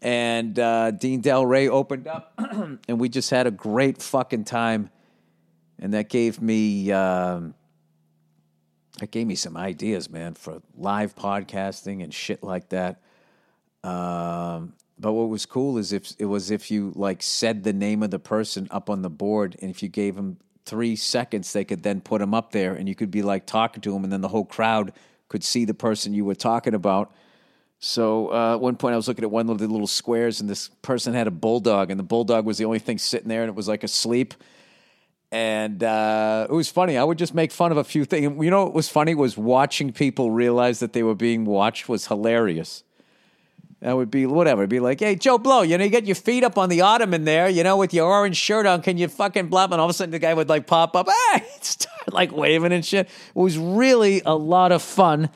[0.00, 2.32] and uh, Dean Delray opened up,
[2.88, 4.90] and we just had a great fucking time.
[5.78, 7.54] And that gave me um,
[8.98, 13.00] that gave me some ideas, man, for live podcasting and shit like that.
[13.82, 18.02] Um, but what was cool is if it was if you like said the name
[18.02, 20.36] of the person up on the board, and if you gave them
[20.66, 23.80] three seconds, they could then put them up there, and you could be like talking
[23.80, 24.92] to them, and then the whole crowd
[25.28, 27.12] could see the person you were talking about.
[27.78, 30.50] So uh, at one point, I was looking at one of the little squares, and
[30.50, 33.48] this person had a bulldog, and the bulldog was the only thing sitting there, and
[33.48, 34.34] it was like asleep.
[35.32, 36.98] And uh, it was funny.
[36.98, 38.44] I would just make fun of a few things.
[38.44, 42.08] You know what was funny was watching people realize that they were being watched was
[42.08, 42.82] hilarious.
[43.80, 44.60] That would be whatever.
[44.60, 46.82] It'd be like, hey, Joe Blow, you know, you get your feet up on the
[46.82, 48.82] ottoman there, you know, with your orange shirt on.
[48.82, 49.64] Can you fucking blah?
[49.64, 52.72] And all of a sudden, the guy would like pop up, hey, start like waving
[52.72, 53.06] and shit.
[53.06, 55.30] It was really a lot of fun.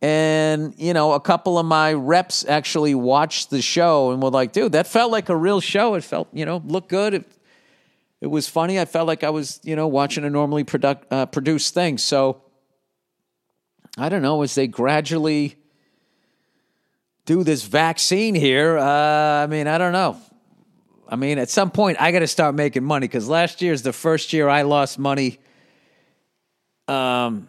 [0.00, 4.52] And, you know, a couple of my reps actually watched the show and were like,
[4.52, 5.94] dude, that felt like a real show.
[5.94, 7.12] It felt, you know, looked good.
[7.12, 7.26] It,
[8.22, 8.80] it was funny.
[8.80, 10.66] I felt like I was, you know, watching a normally
[11.10, 11.98] uh, produced thing.
[11.98, 12.42] So,
[13.98, 15.56] I don't know, as they gradually
[17.26, 20.18] do this vaccine here, uh, I mean, I don't know.
[21.08, 23.82] I mean, at some point, I got to start making money because last year is
[23.82, 25.38] the first year I lost money.
[26.88, 27.48] Um,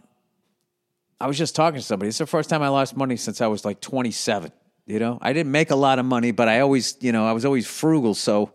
[1.19, 2.09] I was just talking to somebody.
[2.09, 4.51] It's the first time I lost money since I was like 27.
[4.85, 7.31] You know, I didn't make a lot of money, but I always, you know, I
[7.31, 8.13] was always frugal.
[8.13, 8.51] So,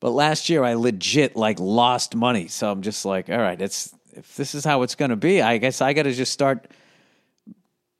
[0.00, 2.48] but last year I legit like lost money.
[2.48, 5.40] So I'm just like, all right, it's if this is how it's going to be,
[5.40, 6.66] I guess I got to just start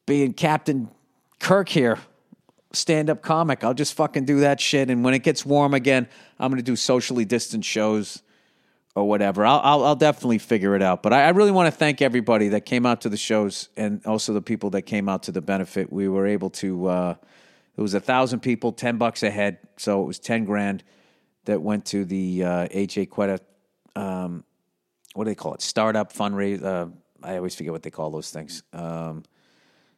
[0.06, 0.90] being Captain
[1.38, 1.98] Kirk here
[2.74, 3.64] stand up comic.
[3.64, 4.90] I'll just fucking do that shit.
[4.90, 6.08] And when it gets warm again,
[6.38, 8.22] I'm going to do socially distant shows
[8.94, 9.44] or whatever.
[9.46, 11.02] I'll, I'll, I'll definitely figure it out.
[11.02, 14.04] But I, I really want to thank everybody that came out to the shows and
[14.06, 15.92] also the people that came out to the benefit.
[15.92, 17.14] We were able to uh,
[17.76, 20.85] It was a thousand people, ten bucks a head, so it was ten grand
[21.46, 23.40] that went to the uh, AJ Quetta.
[23.96, 24.44] Um,
[25.14, 25.62] what do they call it?
[25.62, 26.62] Startup fundraiser.
[26.62, 26.87] Uh,
[27.22, 28.62] I always forget what they call those things.
[28.72, 29.24] Um,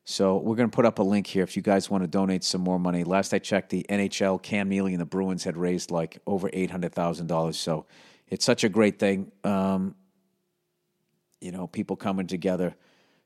[0.04, 2.44] so we're going to put up a link here if you guys want to donate
[2.44, 3.04] some more money.
[3.04, 6.70] Last I checked, the NHL, Cam Neely, and the Bruins had raised like over eight
[6.70, 7.58] hundred thousand dollars.
[7.58, 7.86] So
[8.28, 9.32] it's such a great thing.
[9.44, 9.94] Um,
[11.40, 12.74] you know, people coming together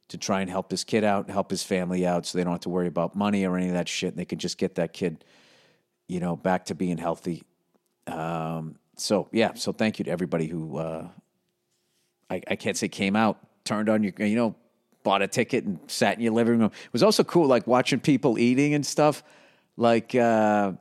[0.08, 2.60] to try and help this kid out, help his family out, so they don't have
[2.60, 4.10] to worry about money or any of that shit.
[4.10, 5.24] And they can just get that kid,
[6.06, 7.42] you know, back to being healthy.
[8.06, 11.08] Um, so yeah, so thank you to everybody who uh,
[12.30, 14.54] I, I can't say came out, turned on your, you know,
[15.08, 16.70] bought a ticket and sat in your living room.
[16.70, 19.22] It was also cool, like watching people eating and stuff.
[19.78, 20.72] Like, uh,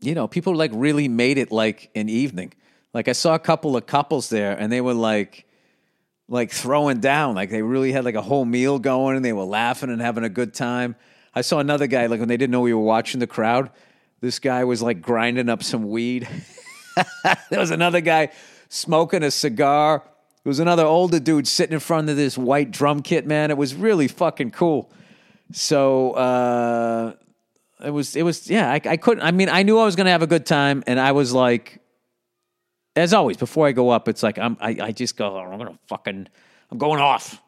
[0.00, 2.52] you know, people like really made it like an evening.
[2.92, 5.46] Like I saw a couple of couples there, and they were like,
[6.28, 7.36] like throwing down.
[7.36, 10.24] Like they really had like a whole meal going, and they were laughing and having
[10.24, 10.96] a good time.
[11.36, 13.70] I saw another guy like when they didn't know we were watching the crowd.
[14.20, 16.28] This guy was like grinding up some weed.
[17.48, 18.30] there was another guy
[18.68, 20.02] smoking a cigar.
[20.44, 23.50] There was another older dude sitting in front of this white drum kit, man.
[23.50, 24.90] It was really fucking cool.
[25.52, 27.12] So uh,
[27.84, 28.70] it was, it was, yeah.
[28.70, 29.22] I, I couldn't.
[29.22, 31.80] I mean, I knew I was to have a good time, and I was like,
[32.96, 35.78] as always, before I go up, it's like I'm, I, I just go, I'm gonna
[35.86, 36.26] fucking,
[36.70, 37.40] I'm going off.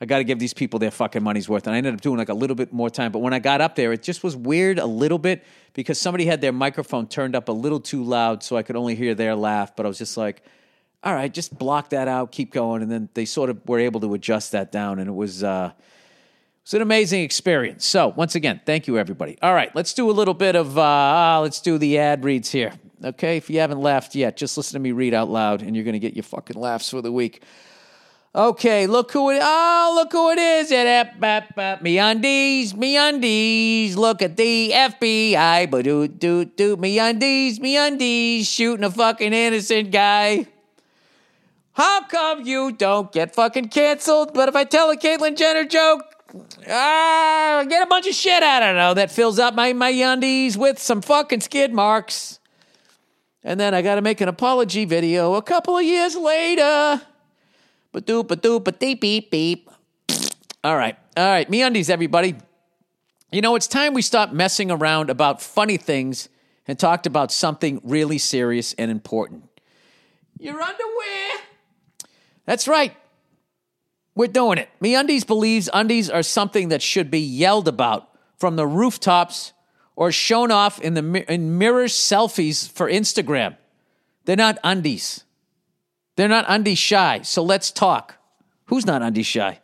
[0.00, 1.66] I got to give these people their fucking money's worth.
[1.66, 3.10] And I ended up doing like a little bit more time.
[3.10, 6.24] But when I got up there, it just was weird a little bit because somebody
[6.24, 9.34] had their microphone turned up a little too loud so I could only hear their
[9.34, 9.74] laugh.
[9.74, 10.44] But I was just like,
[11.04, 12.82] all right, just block that out, keep going.
[12.82, 14.98] And then they sort of were able to adjust that down.
[14.98, 15.82] And it was, uh, it
[16.64, 17.86] was an amazing experience.
[17.86, 19.38] So once again, thank you, everybody.
[19.40, 22.72] All right, let's do a little bit of, uh, let's do the ad reads here.
[23.04, 25.84] Okay, if you haven't laughed yet, just listen to me read out loud and you're
[25.84, 27.42] going to get your fucking laughs for the week.
[28.34, 30.70] Okay, look who it oh, look who it is.
[31.80, 33.96] MeUndies, me undies.
[33.96, 35.70] Look at the FBI.
[35.70, 40.46] Ba do do do me undies, me undies, shooting a fucking innocent guy.
[41.78, 44.34] How come you don't get fucking canceled?
[44.34, 46.02] But if I tell a Caitlyn Jenner joke,
[46.68, 48.42] ah, get a bunch of shit.
[48.42, 52.40] I don't know that fills up my my undies with some fucking skid marks.
[53.44, 57.00] And then I got to make an apology video a couple of years later.
[57.92, 59.70] Ba doop, ba doop, ba deep, beep, beep.
[60.64, 60.98] All right.
[61.16, 61.48] All right.
[61.48, 62.34] MeUndies, everybody.
[63.30, 66.28] You know, it's time we stop messing around about funny things
[66.66, 69.44] and talked about something really serious and important.
[70.40, 71.47] Your underwear.
[72.48, 72.96] That's right.
[74.14, 74.70] We're doing it.
[74.82, 78.08] MeUndies believes undies are something that should be yelled about
[78.38, 79.52] from the rooftops
[79.96, 83.58] or shown off in the in mirror selfies for Instagram.
[84.24, 85.24] They're not undies.
[86.16, 87.20] They're not undies shy.
[87.20, 88.14] So let's talk.
[88.64, 89.60] Who's not undies shy?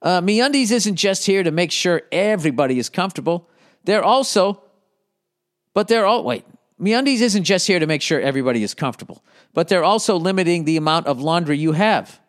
[0.00, 3.50] Uh, MeUndies isn't just here to make sure everybody is comfortable.
[3.84, 4.62] They're also,
[5.74, 6.46] but they're all wait.
[6.80, 9.22] MeUndies isn't just here to make sure everybody is comfortable,
[9.56, 12.20] but they're also limiting the amount of laundry you have.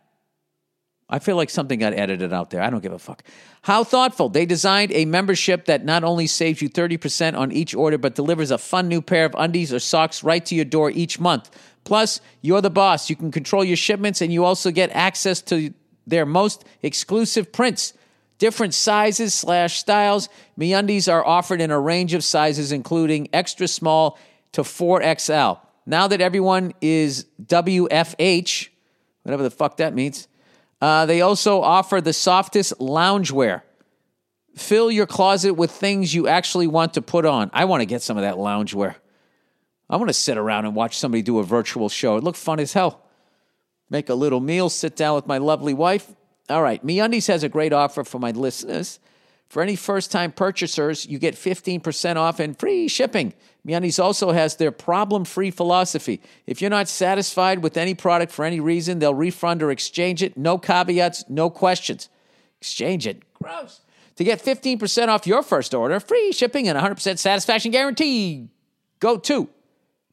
[1.09, 2.61] I feel like something got edited out there.
[2.61, 3.21] I don't give a fuck.
[3.63, 4.29] How thoughtful.
[4.29, 8.49] They designed a membership that not only saves you 30% on each order, but delivers
[8.49, 11.49] a fun new pair of undies or socks right to your door each month.
[11.83, 13.09] Plus, you're the boss.
[13.09, 15.73] You can control your shipments and you also get access to
[16.05, 17.91] their most exclusive prints.
[18.37, 20.29] Different sizes slash styles.
[20.57, 24.17] MeUndies are offered in a range of sizes, including extra small
[24.53, 25.59] to 4XL.
[25.89, 28.67] Now that everyone is WFH,
[29.23, 30.27] whatever the fuck that means,
[30.81, 33.61] uh, they also offer the softest loungewear.
[34.57, 37.49] Fill your closet with things you actually want to put on.
[37.53, 38.95] I want to get some of that loungewear.
[39.89, 42.17] I want to sit around and watch somebody do a virtual show.
[42.17, 43.01] It looked fun as hell.
[43.89, 46.13] Make a little meal, sit down with my lovely wife.
[46.49, 48.99] All right, MeUndies has a great offer for my listeners.
[49.47, 53.33] For any first-time purchasers, you get 15% off and free shipping.
[53.67, 56.21] MeUndies also has their problem-free philosophy.
[56.45, 60.37] If you're not satisfied with any product for any reason, they'll refund or exchange it.
[60.37, 62.07] No caveats, no questions.
[62.61, 63.21] Exchange it.
[63.33, 63.81] Gross.
[64.15, 68.47] To get 15% off your first order, free shipping and 100% satisfaction guarantee,
[68.99, 69.49] go to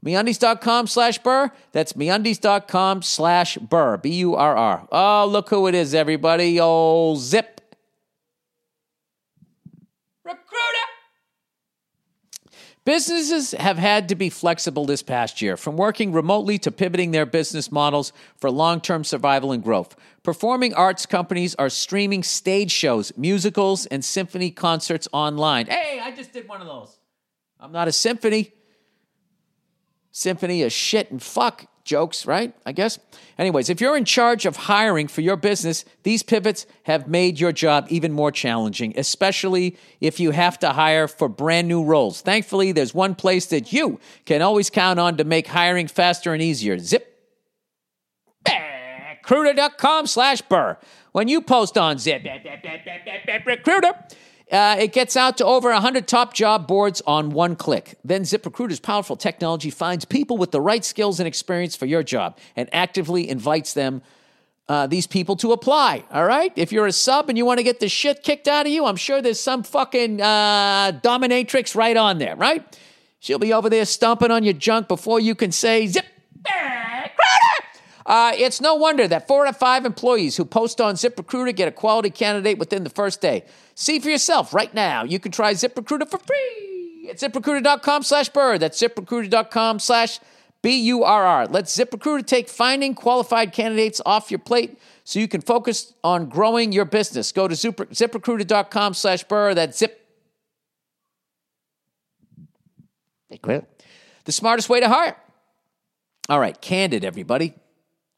[0.04, 1.50] MeUndies.com slash burr.
[1.72, 3.96] That's MeUndies.com slash burr.
[3.96, 4.88] B-U-R-R.
[4.92, 6.60] Oh, look who it is, everybody.
[6.60, 7.60] Old Zip.
[10.24, 10.88] Recruiter.
[12.84, 17.24] Businesses have had to be flexible this past year, from working remotely to pivoting their
[17.24, 19.96] business models for long term survival and growth.
[20.22, 25.66] Performing arts companies are streaming stage shows, musicals, and symphony concerts online.
[25.66, 26.98] Hey, I just did one of those.
[27.58, 28.52] I'm not a symphony.
[30.10, 31.66] Symphony is shit and fuck.
[31.84, 32.54] Jokes, right?
[32.64, 32.98] I guess.
[33.38, 37.52] Anyways, if you're in charge of hiring for your business, these pivots have made your
[37.52, 42.22] job even more challenging, especially if you have to hire for brand new roles.
[42.22, 46.42] Thankfully, there's one place that you can always count on to make hiring faster and
[46.42, 46.78] easier.
[46.78, 47.10] Zip.
[49.26, 50.76] Recruiter.com slash burr.
[51.12, 52.22] When you post on Zip,
[53.46, 53.92] Recruiter,
[54.54, 57.98] uh, it gets out to over 100 top job boards on one click.
[58.04, 62.38] Then ZipRecruiter's powerful technology finds people with the right skills and experience for your job
[62.54, 64.00] and actively invites them,
[64.68, 66.04] uh, these people, to apply.
[66.12, 66.52] All right?
[66.54, 68.86] If you're a sub and you want to get the shit kicked out of you,
[68.86, 72.78] I'm sure there's some fucking uh, dominatrix right on there, right?
[73.18, 76.04] She'll be over there stomping on your junk before you can say, Zip.
[78.06, 81.68] Uh, it's no wonder that four out of five employees who post on ZipRecruiter get
[81.68, 83.44] a quality candidate within the first day.
[83.74, 85.04] See for yourself right now.
[85.04, 88.60] You can try ZipRecruiter for free at ziprecruiter.com slash bird.
[88.60, 90.20] That's ziprecruiter.com slash
[90.62, 91.46] B-U-R-R.
[91.48, 96.72] Let ZipRecruiter take finding qualified candidates off your plate so you can focus on growing
[96.72, 97.32] your business.
[97.32, 99.54] Go to zip- ziprecruiter.com slash burr.
[99.54, 100.00] That's zip.
[103.30, 103.68] They quit.
[104.24, 105.16] The smartest way to hire.
[106.28, 107.54] All right, candid, everybody.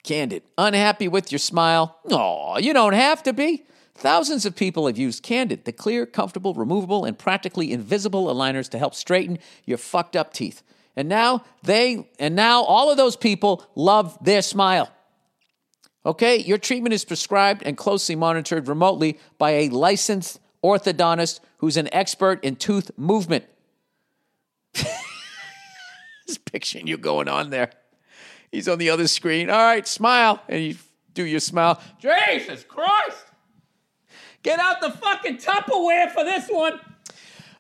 [0.07, 0.45] Candid.
[0.57, 1.99] Unhappy with your smile?
[2.11, 3.65] Aw, you don't have to be.
[3.95, 8.79] Thousands of people have used Candid, the clear, comfortable, removable, and practically invisible aligners to
[8.79, 10.63] help straighten your fucked up teeth.
[10.95, 14.91] And now they and now all of those people love their smile.
[16.07, 21.93] Okay, your treatment is prescribed and closely monitored remotely by a licensed orthodontist who's an
[21.93, 23.45] expert in tooth movement.
[24.75, 27.73] Just picturing you going on there.
[28.51, 29.51] He's on the other screen.
[29.51, 30.43] All right, smile.
[30.49, 30.77] And you
[31.15, 31.81] do your smile.
[31.99, 33.25] Jesus Christ!
[34.43, 36.79] Get out the fucking Tupperware for this one.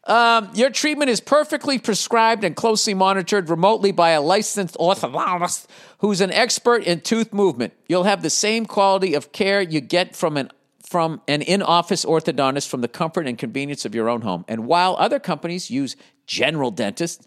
[0.04, 5.66] Um, your treatment is perfectly prescribed and closely monitored remotely by a licensed orthodontist
[5.98, 7.72] who's an expert in tooth movement.
[7.88, 10.50] You'll have the same quality of care you get from an
[10.86, 14.44] from an in-office orthodontist from the comfort and convenience of your own home.
[14.46, 15.96] And while other companies use
[16.28, 17.26] general dentists,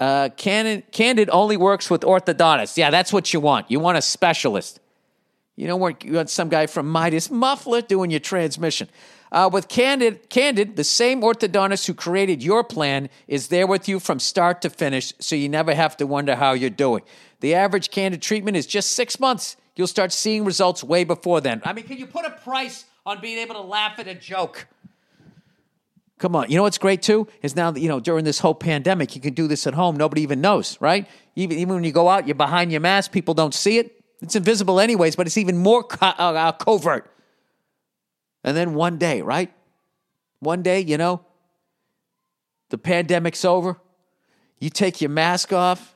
[0.00, 2.76] uh, Candid, Candid only works with orthodontists.
[2.76, 3.70] Yeah, that's what you want.
[3.70, 4.80] You want a specialist.
[5.56, 8.88] You don't want, you want some guy from Midas Muffler doing your transmission.
[9.30, 13.98] Uh, with Candid, Candid, the same orthodontist who created your plan is there with you
[13.98, 17.02] from start to finish, so you never have to wonder how you're doing.
[17.40, 19.56] The average Candid treatment is just six months.
[19.76, 21.62] You'll start seeing results way before then.
[21.64, 24.68] I mean, can you put a price on being able to laugh at a joke?
[26.24, 26.50] Come on.
[26.50, 27.28] You know what's great too?
[27.42, 29.94] Is now that, you know, during this whole pandemic, you can do this at home.
[29.94, 31.06] Nobody even knows, right?
[31.36, 34.02] Even, even when you go out, you're behind your mask, people don't see it.
[34.22, 37.14] It's invisible anyways, but it's even more co- uh, uh, covert.
[38.42, 39.52] And then one day, right?
[40.40, 41.26] One day, you know,
[42.70, 43.76] the pandemic's over.
[44.58, 45.94] You take your mask off.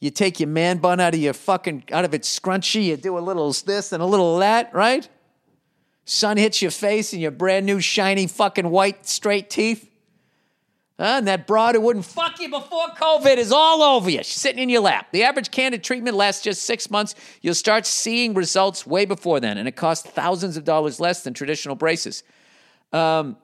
[0.00, 2.84] You take your man bun out of your fucking, out of its scrunchy.
[2.84, 5.08] You do a little this and a little that, right?
[6.06, 9.90] Sun hits your face and your brand new, shiny, fucking white, straight teeth.
[10.98, 11.16] Huh?
[11.18, 14.62] And that broad who wouldn't fuck you before COVID is all over you, She's sitting
[14.62, 15.08] in your lap.
[15.12, 17.16] The average candid treatment lasts just six months.
[17.42, 21.34] You'll start seeing results way before then, and it costs thousands of dollars less than
[21.34, 22.22] traditional braces.
[22.92, 23.36] Um,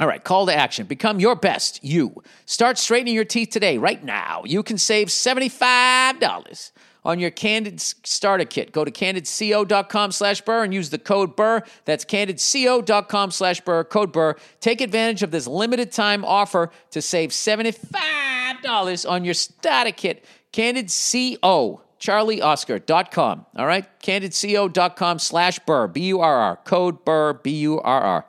[0.00, 0.86] all right, call to action.
[0.86, 2.22] Become your best you.
[2.44, 4.42] Start straightening your teeth today, right now.
[4.44, 6.72] You can save $75
[7.04, 8.72] on your Candid starter kit.
[8.72, 11.62] Go to candidco.com slash burr and use the code burr.
[11.84, 14.36] That's candidco.com slash burr, code burr.
[14.60, 20.24] Take advantage of this limited time offer to save $75 on your starter kit.
[20.52, 21.80] CandidCO.
[22.00, 23.46] CharlieOscar.com.
[23.56, 23.86] All right?
[24.00, 26.56] CandidCO.com slash burr, B U R R.
[26.56, 28.26] Code burr, B U R R.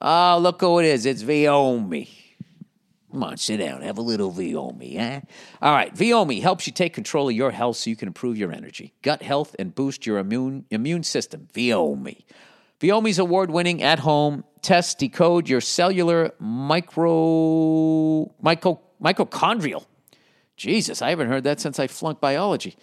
[0.00, 1.04] Oh, look who it is.
[1.04, 2.23] It's Viomi.
[3.14, 3.82] Come on, sit down.
[3.82, 5.20] Have a little Viomi, eh?
[5.62, 8.50] All right, Viomi helps you take control of your health so you can improve your
[8.50, 11.46] energy, gut health, and boost your immune immune system.
[11.54, 12.24] Viomi.
[12.80, 19.86] Viomi's award-winning at-home tests decode your cellular micro, micro mitochondrial.
[20.56, 22.74] Jesus, I haven't heard that since I flunked biology.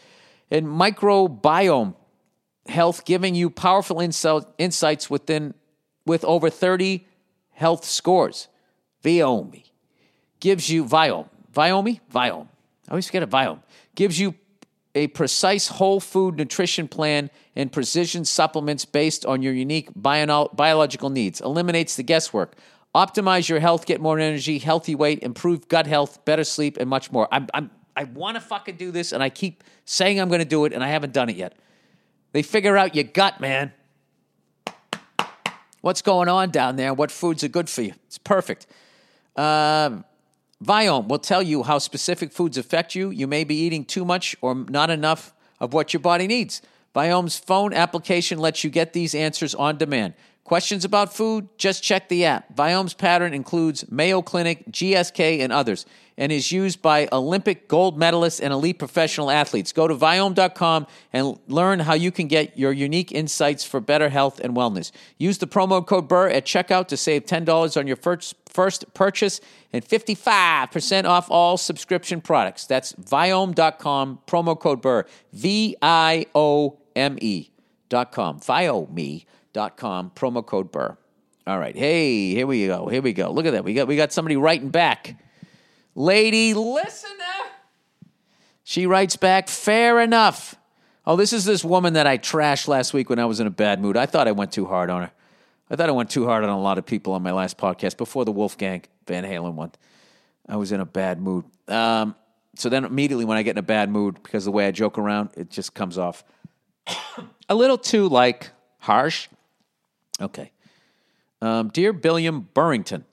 [0.49, 1.93] And microbiome
[2.67, 5.55] health, giving you powerful insight, insights within
[6.05, 7.05] with over 30
[7.49, 8.47] health scores.
[9.03, 9.70] Viomi
[10.41, 11.29] gives you Viome.
[11.55, 12.01] Viome?
[12.13, 12.47] Viome.
[12.89, 13.61] I always forget a Viome.
[13.95, 14.35] Gives you
[14.93, 21.09] a precise whole food nutrition plan and precision supplements based on your unique bio- biological
[21.09, 21.39] needs.
[21.39, 22.57] Eliminates the guesswork.
[22.93, 27.09] Optimize your health, get more energy, healthy weight, improve gut health, better sleep, and much
[27.09, 27.29] more.
[27.31, 30.45] I'm, I'm, I want to fucking do this, and I keep saying I'm going to
[30.45, 31.57] do it, and I haven't done it yet.
[32.33, 33.71] They figure out your gut, man.
[35.79, 36.93] What's going on down there?
[36.93, 37.93] What foods are good for you?
[38.07, 38.67] It's perfect.
[39.37, 40.03] Um,
[40.63, 43.09] Viome will tell you how specific foods affect you.
[43.09, 46.61] You may be eating too much or not enough of what your body needs.
[46.95, 50.13] Viome's phone application lets you get these answers on demand.
[50.51, 51.47] Questions about food?
[51.57, 52.53] Just check the app.
[52.53, 55.85] Viome's pattern includes Mayo Clinic, GSK, and others,
[56.17, 59.71] and is used by Olympic gold medalists and elite professional athletes.
[59.71, 64.41] Go to Viome.com and learn how you can get your unique insights for better health
[64.41, 64.91] and wellness.
[65.17, 69.39] Use the promo code BURR at checkout to save $10 on your first, first purchase
[69.71, 72.65] and 55% off all subscription products.
[72.65, 78.41] That's Viome.com, promo code BURR, V I O M E.com.
[78.41, 80.97] Viome dot com promo code burr.
[81.47, 83.31] All right hey here we go here we go.
[83.31, 85.15] Look at that we got we got somebody writing back.
[85.95, 87.25] Lady listener
[88.63, 90.55] she writes back fair enough.
[91.05, 93.51] Oh this is this woman that i trashed last week when i was in a
[93.51, 93.97] bad mood.
[93.97, 95.11] I thought i went too hard on her.
[95.69, 97.97] I thought i went too hard on a lot of people on my last podcast
[97.97, 99.71] before the wolfgang van halen one.
[100.47, 101.45] I was in a bad mood.
[101.67, 102.15] Um,
[102.55, 104.97] so then immediately when i get in a bad mood because the way i joke
[104.97, 106.23] around it just comes off
[107.49, 108.49] a little too like
[108.79, 109.27] harsh
[110.21, 110.51] Okay.
[111.41, 113.05] Um, Dear Billiam Burrington,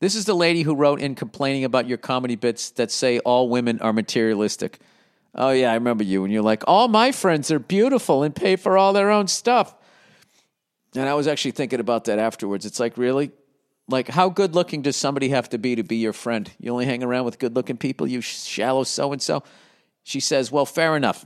[0.00, 3.48] this is the lady who wrote in complaining about your comedy bits that say all
[3.48, 4.78] women are materialistic.
[5.34, 6.24] Oh, yeah, I remember you.
[6.24, 9.74] And you're like, all my friends are beautiful and pay for all their own stuff.
[10.94, 12.66] And I was actually thinking about that afterwards.
[12.66, 13.30] It's like, really?
[13.88, 16.50] Like, how good looking does somebody have to be to be your friend?
[16.58, 19.42] You only hang around with good looking people, you shallow so and so?
[20.02, 21.24] She says, well, fair enough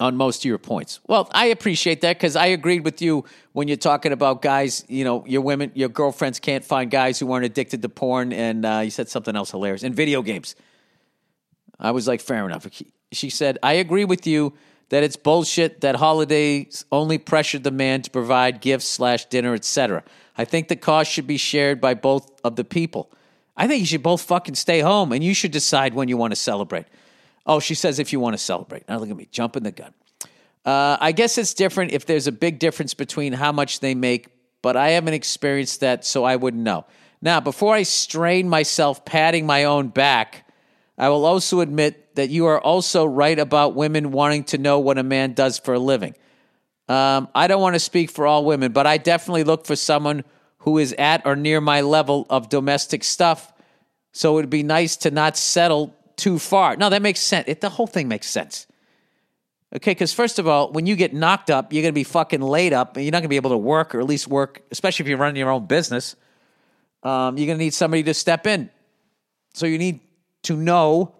[0.00, 1.00] on most of your points.
[1.06, 4.84] Well, I appreciate that because I agreed with you when you're talking about guys.
[4.88, 8.64] You know, your women, your girlfriends can't find guys who aren't addicted to porn, and
[8.64, 10.54] uh, you said something else hilarious in video games.
[11.78, 12.66] I was like, fair enough.
[13.12, 14.54] She said, I agree with you
[14.88, 20.04] that it's bullshit that holidays only pressure the man to provide gifts slash dinner, etc.
[20.36, 23.10] I think the cost should be shared by both of the people.
[23.56, 26.32] I think you should both fucking stay home, and you should decide when you want
[26.32, 26.86] to celebrate.
[27.46, 28.88] Oh, she says if you want to celebrate.
[28.88, 29.92] Now look at me, jumping the gun.
[30.64, 34.28] Uh, I guess it's different if there's a big difference between how much they make,
[34.62, 36.86] but I haven't experienced that, so I wouldn't know.
[37.20, 40.48] Now, before I strain myself patting my own back,
[40.96, 44.98] I will also admit that you are also right about women wanting to know what
[44.98, 46.14] a man does for a living.
[46.88, 50.24] Um, I don't want to speak for all women, but I definitely look for someone
[50.58, 53.52] who is at or near my level of domestic stuff.
[54.12, 56.76] So it would be nice to not settle too far.
[56.76, 57.48] No, that makes sense.
[57.48, 58.68] It, the whole thing makes sense.
[59.74, 62.40] Okay, because first of all, when you get knocked up, you're going to be fucking
[62.40, 62.96] laid up.
[62.96, 65.18] You're not going to be able to work, or at least work, especially if you're
[65.18, 66.14] running your own business.
[67.02, 68.70] Um, you're going to need somebody to step in.
[69.54, 70.00] So you need
[70.42, 71.14] to know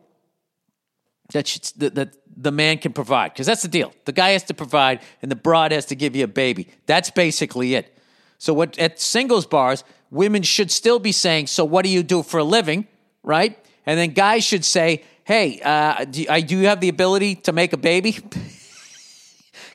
[1.32, 3.92] that, that, that the man can provide, because that's the deal.
[4.04, 6.68] The guy has to provide, and the broad has to give you a baby.
[6.86, 7.98] That's basically it.
[8.38, 12.22] So what at singles bars, women should still be saying, "So what do you do
[12.22, 12.86] for a living?"
[13.22, 13.58] Right?
[13.86, 17.52] And then guys should say, hey, uh, do, I, do you have the ability to
[17.52, 18.18] make a baby?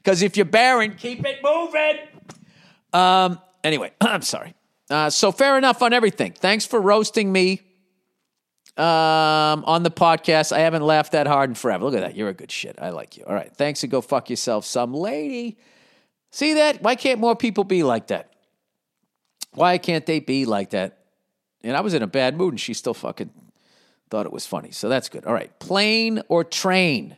[0.08, 1.98] Because if you're barren, keep it moving.
[2.94, 4.54] Um, anyway, I'm sorry.
[4.90, 6.32] Uh, so fair enough on everything.
[6.32, 7.62] Thanks for roasting me
[8.78, 10.54] um, on the podcast.
[10.54, 11.84] I haven't laughed that hard in forever.
[11.84, 12.16] Look at that.
[12.16, 12.78] You're a good shit.
[12.82, 13.26] I like you.
[13.26, 13.54] All right.
[13.54, 15.58] Thanks and go fuck yourself, some lady.
[16.32, 16.82] See that?
[16.82, 18.32] Why can't more people be like that?
[19.56, 21.00] Why can't they be like that?
[21.64, 23.32] And I was in a bad mood and she still fucking
[24.10, 24.72] Thought it was funny.
[24.72, 25.26] So that's good.
[25.26, 25.58] All right.
[25.60, 27.18] Plane or train?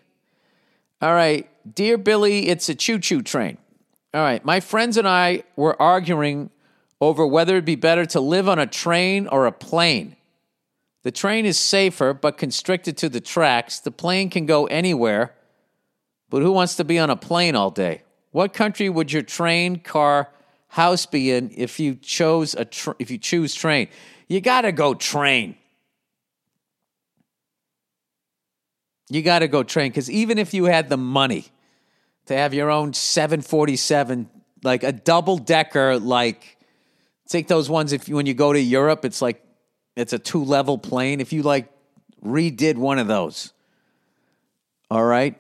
[1.02, 1.50] All right.
[1.76, 3.58] Dear Billy, it's a choo choo train.
[4.14, 4.44] All right.
[4.44, 6.50] My friends and I were arguing
[7.02, 10.16] over whether it'd be better to live on a train or a plane.
[11.04, 13.80] The train is safer, but constricted to the tracks.
[13.80, 15.34] The plane can go anywhere,
[16.30, 18.02] but who wants to be on a plane all day?
[18.32, 20.30] What country would your train, car,
[20.68, 22.68] house be in if you chose a
[23.00, 23.88] if you choose train?
[24.28, 25.56] You got to go train.
[29.10, 31.45] You got to go train because even if you had the money
[32.28, 34.30] to have your own 747,
[34.64, 36.57] like a double decker, like
[37.28, 39.43] take those ones if you, when you go to Europe, it's like
[39.95, 41.22] it's a two level plane.
[41.22, 41.72] If you like
[42.24, 43.51] redid one of those,
[44.91, 45.39] all right,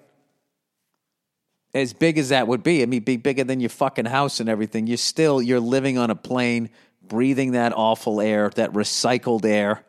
[1.75, 4.49] as big as that would be, I mean, be bigger than your fucking house and
[4.49, 4.87] everything.
[4.87, 6.71] You're still you're living on a plane,
[7.07, 9.83] breathing that awful air, that recycled air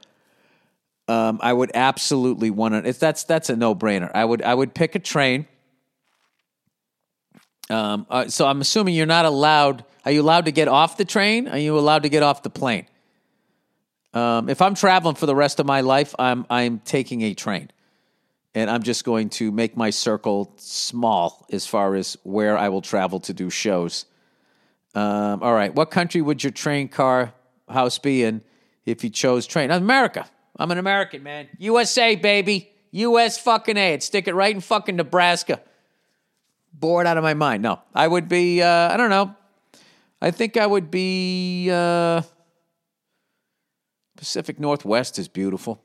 [1.11, 2.89] um, I would absolutely want to.
[2.89, 4.13] If that's that's a no brainer.
[4.15, 5.49] I would I would pick a train.
[7.69, 9.85] Um, uh, so I'm assuming you're not allowed.
[10.05, 11.49] Are you allowed to get off the train?
[11.49, 12.87] Are you allowed to get off the plane?
[14.15, 17.71] Um, if I'm traveling for the rest of my life, I'm I'm taking a train,
[18.55, 22.83] and I'm just going to make my circle small as far as where I will
[22.83, 24.07] travel to do shows.
[24.95, 27.35] Um, all right, what country would your train car
[27.69, 28.43] house be in
[28.87, 29.73] if you chose train?
[29.73, 30.29] America.
[30.61, 31.49] I'm an American, man.
[31.57, 32.71] USA, baby.
[32.91, 33.95] US fucking A.
[33.95, 35.59] I'd stick it right in fucking Nebraska.
[36.75, 37.63] Bored out of my mind.
[37.63, 39.35] No, I would be, uh, I don't know.
[40.21, 42.21] I think I would be, uh,
[44.19, 45.83] Pacific Northwest is beautiful.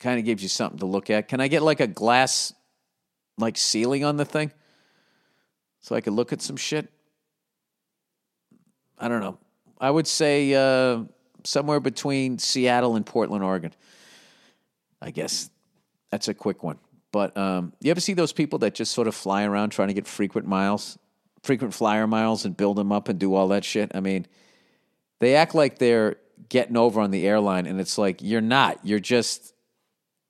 [0.00, 1.28] Kind of gives you something to look at.
[1.28, 2.52] Can I get like a glass,
[3.38, 4.50] like ceiling on the thing?
[5.80, 6.90] So I could look at some shit?
[8.98, 9.38] I don't know.
[9.80, 11.04] I would say uh,
[11.46, 13.72] somewhere between Seattle and Portland, Oregon.
[15.00, 15.50] I guess
[16.10, 16.78] that's a quick one.
[17.12, 19.94] But um, you ever see those people that just sort of fly around trying to
[19.94, 20.98] get frequent miles,
[21.42, 23.92] frequent flyer miles, and build them up and do all that shit?
[23.94, 24.26] I mean,
[25.20, 26.16] they act like they're
[26.48, 28.80] getting over on the airline, and it's like you're not.
[28.84, 29.54] You're just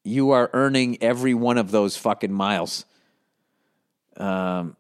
[0.05, 2.85] you are earning every one of those fucking miles.
[4.17, 4.77] Um,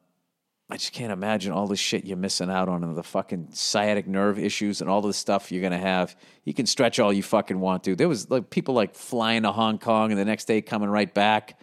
[0.68, 4.08] I just can't imagine all the shit you're missing out on and the fucking sciatic
[4.08, 6.16] nerve issues and all the stuff you're gonna have.
[6.44, 7.94] You can stretch all you fucking want to.
[7.94, 11.12] There was like people like flying to Hong Kong and the next day coming right
[11.12, 11.60] back.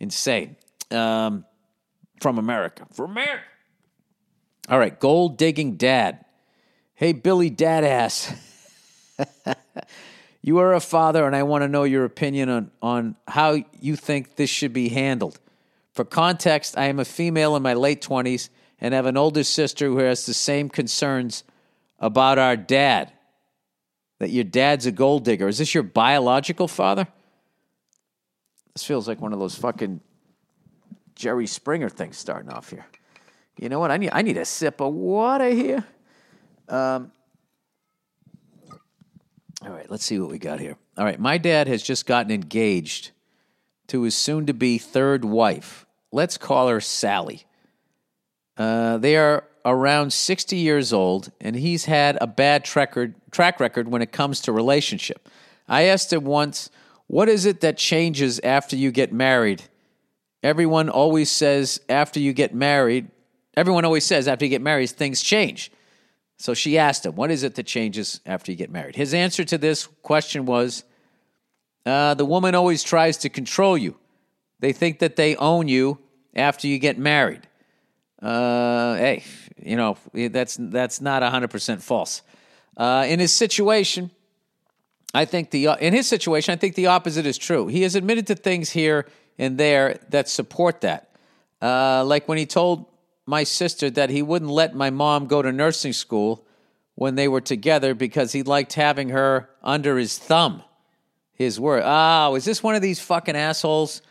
[0.00, 0.56] Insane.
[0.90, 1.44] Um,
[2.20, 2.86] from America.
[2.92, 3.44] From America.
[4.68, 6.24] All right, gold digging dad.
[6.94, 8.32] Hey Billy Dad ass.
[10.42, 13.94] you are a father, and I want to know your opinion on, on how you
[13.94, 15.38] think this should be handled.
[15.92, 18.48] For context, I am a female in my late 20s
[18.80, 21.44] and have an older sister who has the same concerns
[21.98, 23.12] about our dad.
[24.18, 25.48] That your dad's a gold digger.
[25.48, 27.08] Is this your biological father?
[28.74, 30.00] This feels like one of those fucking
[31.14, 32.86] Jerry Springer things starting off here.
[33.58, 33.90] You know what?
[33.90, 35.84] I need I need a sip of water here.
[36.68, 37.12] Um,
[39.62, 40.76] all right, let's see what we got here.
[40.96, 43.10] All right, my dad has just gotten engaged
[43.90, 45.86] to his soon to be third wife.
[46.12, 47.44] Let's call her Sally.
[48.56, 53.60] Uh, they are around 60 years old, and he's had a bad track record, track
[53.60, 55.28] record when it comes to relationship.
[55.68, 56.70] I asked him once,
[57.06, 59.64] What is it that changes after you get married?
[60.42, 63.08] Everyone always says after you get married,
[63.56, 65.70] everyone always says after you get married, things change.
[66.38, 68.96] So she asked him, What is it that changes after you get married?
[68.96, 70.84] His answer to this question was,
[71.86, 73.96] uh, The woman always tries to control you.
[74.60, 75.98] They think that they own you
[76.34, 77.46] after you get married.
[78.20, 79.24] Uh, hey,
[79.62, 82.22] you know, that's, that's not 100% false.
[82.76, 84.10] Uh, in his situation,
[85.12, 87.66] I think the in his situation, I think the opposite is true.
[87.66, 89.06] He has admitted to things here
[89.38, 91.10] and there that support that.
[91.60, 92.86] Uh, like when he told
[93.26, 96.46] my sister that he wouldn't let my mom go to nursing school
[96.94, 100.62] when they were together because he liked having her under his thumb.
[101.40, 101.82] His word.
[101.86, 104.02] Oh, is this one of these fucking assholes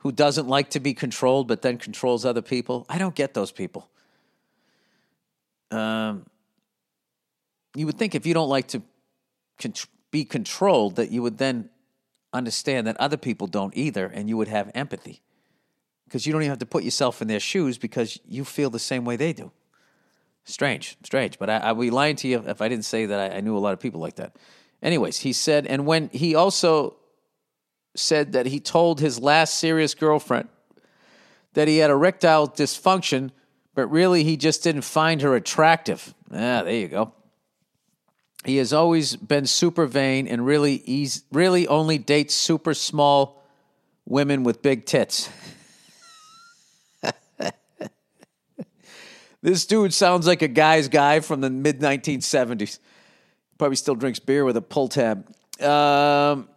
[0.00, 2.84] who doesn't like to be controlled but then controls other people?
[2.86, 3.88] I don't get those people.
[5.70, 6.26] Um,
[7.74, 8.82] you would think if you don't like to
[10.10, 11.70] be controlled, that you would then
[12.34, 15.22] understand that other people don't either, and you would have empathy
[16.04, 18.78] because you don't even have to put yourself in their shoes because you feel the
[18.78, 19.50] same way they do.
[20.44, 21.38] Strange, strange.
[21.38, 23.40] But I, I would be lying to you if I didn't say that I, I
[23.40, 24.36] knew a lot of people like that.
[24.82, 26.96] Anyways, he said, and when he also
[27.94, 30.48] said that he told his last serious girlfriend
[31.54, 33.30] that he had erectile dysfunction,
[33.74, 36.14] but really he just didn't find her attractive.
[36.30, 37.12] Ah, there you go.
[38.44, 43.42] He has always been super vain and really, he's really only dates super small
[44.04, 45.30] women with big tits.
[49.46, 52.80] This dude sounds like a guy's guy from the mid 1970s.
[53.58, 55.26] Probably still drinks beer with a pull tab.
[55.62, 56.48] Um,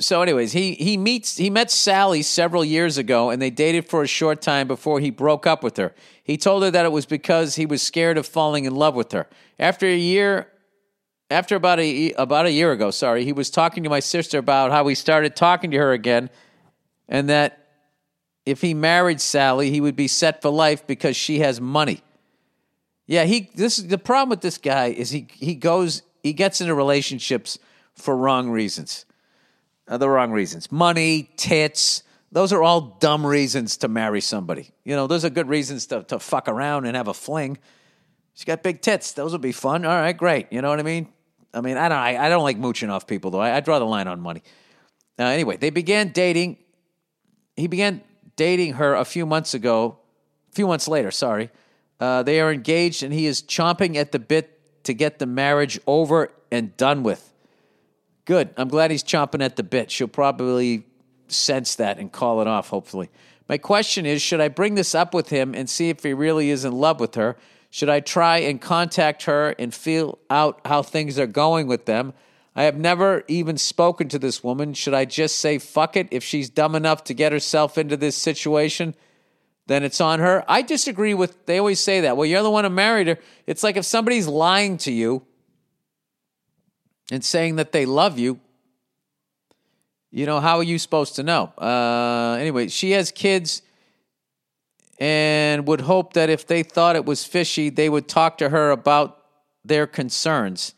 [0.00, 4.02] so, anyways, he he meets he met Sally several years ago, and they dated for
[4.02, 5.94] a short time before he broke up with her.
[6.24, 9.12] He told her that it was because he was scared of falling in love with
[9.12, 9.28] her.
[9.58, 10.48] After a year,
[11.30, 14.72] after about a about a year ago, sorry, he was talking to my sister about
[14.72, 16.28] how he started talking to her again,
[17.08, 17.68] and that
[18.44, 22.00] if he married Sally, he would be set for life because she has money.
[23.06, 26.74] Yeah, he this the problem with this guy is he he goes he gets into
[26.74, 27.58] relationships
[27.92, 29.04] for wrong reasons.
[29.86, 30.72] Uh, the wrong reasons.
[30.72, 32.02] Money, tits,
[32.32, 34.70] those are all dumb reasons to marry somebody.
[34.84, 37.58] You know, those are good reasons to, to fuck around and have a fling.
[38.32, 39.12] She's got big tits.
[39.12, 39.84] Those would be fun.
[39.84, 40.48] All right, great.
[40.50, 41.08] You know what I mean?
[41.52, 43.40] I mean, I don't I, I don't like mooching off people though.
[43.40, 44.42] I, I draw the line on money.
[45.18, 46.56] Uh, anyway, they began dating.
[47.54, 48.02] He began
[48.34, 49.98] dating her a few months ago,
[50.50, 51.50] a few months later, sorry.
[52.00, 54.53] Uh, they are engaged, and he is chomping at the bit
[54.84, 57.32] to get the marriage over and done with.
[58.24, 58.50] Good.
[58.56, 59.90] I'm glad he's chomping at the bit.
[59.90, 60.86] She'll probably
[61.28, 63.10] sense that and call it off, hopefully.
[63.48, 66.50] My question is should I bring this up with him and see if he really
[66.50, 67.36] is in love with her?
[67.70, 72.14] Should I try and contact her and feel out how things are going with them?
[72.56, 74.74] I have never even spoken to this woman.
[74.74, 76.06] Should I just say fuck it?
[76.12, 78.94] If she's dumb enough to get herself into this situation,
[79.66, 80.44] then it's on her.
[80.46, 82.16] I disagree with, they always say that.
[82.16, 83.18] Well, you're the one who married her.
[83.46, 85.24] It's like if somebody's lying to you
[87.10, 88.40] and saying that they love you,
[90.10, 91.52] you know, how are you supposed to know?
[91.58, 93.62] Uh, anyway, she has kids
[94.98, 98.70] and would hope that if they thought it was fishy, they would talk to her
[98.70, 99.18] about
[99.64, 100.74] their concerns.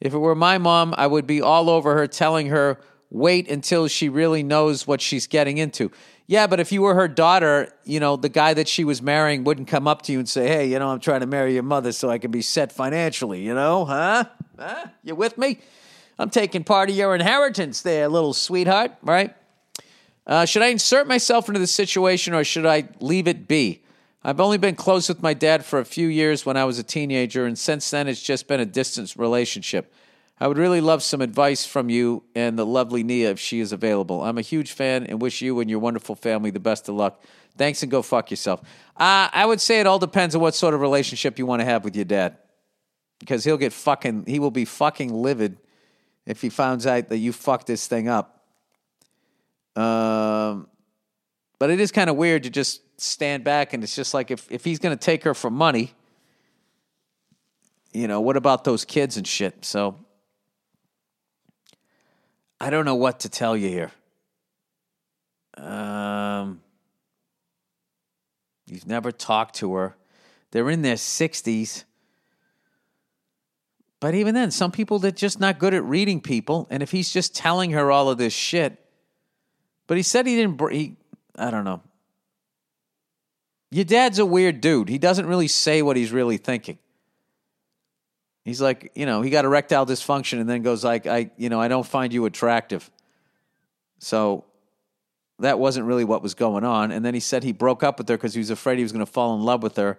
[0.00, 3.88] If it were my mom, I would be all over her telling her, wait until
[3.88, 5.90] she really knows what she's getting into.
[6.30, 9.42] Yeah, but if you were her daughter, you know, the guy that she was marrying
[9.42, 11.64] wouldn't come up to you and say, hey, you know, I'm trying to marry your
[11.64, 14.26] mother so I can be set financially, you know, huh?
[14.56, 14.86] Huh?
[15.02, 15.58] You with me?
[16.20, 19.34] I'm taking part of your inheritance there, little sweetheart, right?
[20.24, 23.82] Uh, should I insert myself into the situation or should I leave it be?
[24.22, 26.84] I've only been close with my dad for a few years when I was a
[26.84, 29.92] teenager, and since then it's just been a distant relationship.
[30.40, 33.72] I would really love some advice from you and the lovely Nia if she is
[33.72, 34.24] available.
[34.24, 37.22] I'm a huge fan and wish you and your wonderful family the best of luck.
[37.58, 38.60] Thanks and go fuck yourself.
[38.96, 41.66] Uh, I would say it all depends on what sort of relationship you want to
[41.66, 42.38] have with your dad.
[43.18, 45.58] Because he'll get fucking, he will be fucking livid
[46.24, 48.42] if he finds out that you fucked this thing up.
[49.76, 50.68] Um,
[51.58, 54.50] but it is kind of weird to just stand back and it's just like if,
[54.50, 55.92] if he's going to take her for money,
[57.92, 59.66] you know, what about those kids and shit?
[59.66, 59.96] So
[62.60, 63.90] I don't know what to tell you here.
[65.56, 66.60] Um,
[68.66, 69.96] you've never talked to her.
[70.50, 71.84] They're in their 60s.
[74.00, 76.66] But even then, some people they're just not good at reading people.
[76.70, 78.78] And if he's just telling her all of this shit,
[79.86, 80.72] but he said he didn't.
[80.72, 80.96] He,
[81.36, 81.82] I don't know.
[83.70, 84.88] Your dad's a weird dude.
[84.88, 86.78] He doesn't really say what he's really thinking.
[88.44, 91.60] He's like, you know, he got erectile dysfunction and then goes like, I, you know,
[91.60, 92.90] I don't find you attractive.
[93.98, 94.44] So
[95.40, 96.90] that wasn't really what was going on.
[96.90, 98.92] And then he said he broke up with her because he was afraid he was
[98.92, 99.96] going to fall in love with her.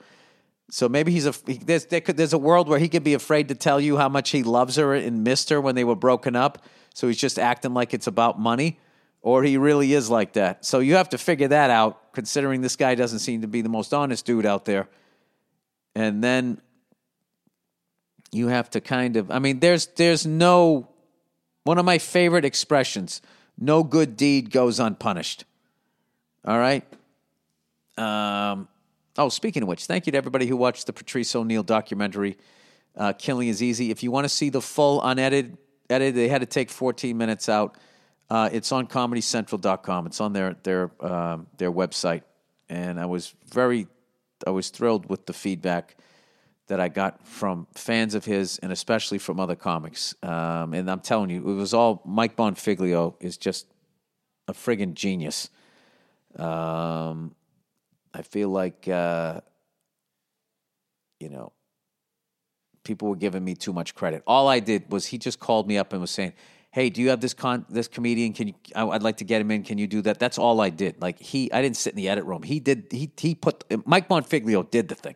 [0.69, 3.13] So maybe he's a he, there's there could, there's a world where he could be
[3.13, 5.95] afraid to tell you how much he loves her and missed her when they were
[5.95, 6.63] broken up.
[6.93, 8.79] So he's just acting like it's about money,
[9.21, 10.65] or he really is like that.
[10.65, 12.13] So you have to figure that out.
[12.13, 14.87] Considering this guy doesn't seem to be the most honest dude out there,
[15.93, 16.61] and then
[18.31, 19.29] you have to kind of.
[19.31, 20.87] I mean, there's there's no
[21.63, 23.21] one of my favorite expressions.
[23.57, 25.45] No good deed goes unpunished.
[26.45, 26.83] All right.
[27.97, 28.67] Um,
[29.17, 32.37] oh, speaking of which, thank you to everybody who watched the Patrice O'Neal documentary,
[32.95, 33.91] uh, Killing is Easy.
[33.91, 35.57] If you want to see the full unedited,
[35.89, 37.77] edited, they had to take 14 minutes out.
[38.29, 40.07] Uh, it's on comedycentral.com.
[40.07, 42.23] It's on their their um, their website,
[42.69, 43.87] and I was very,
[44.47, 45.97] I was thrilled with the feedback
[46.71, 50.15] that I got from fans of his, and especially from other comics.
[50.23, 53.67] Um, and I'm telling you, it was all Mike Bonfiglio is just
[54.47, 55.49] a friggin' genius.
[56.37, 57.35] Um,
[58.13, 59.41] I feel like uh,
[61.19, 61.51] you know
[62.85, 64.23] people were giving me too much credit.
[64.25, 66.31] All I did was he just called me up and was saying,
[66.71, 68.31] "Hey, do you have this con this comedian?
[68.31, 68.53] Can you?
[68.77, 69.63] I, would like to get him in.
[69.63, 71.01] Can you do that?" That's all I did.
[71.01, 72.43] Like he, I didn't sit in the edit room.
[72.43, 72.87] He did.
[72.91, 75.15] He he put Mike Bonfiglio did the thing.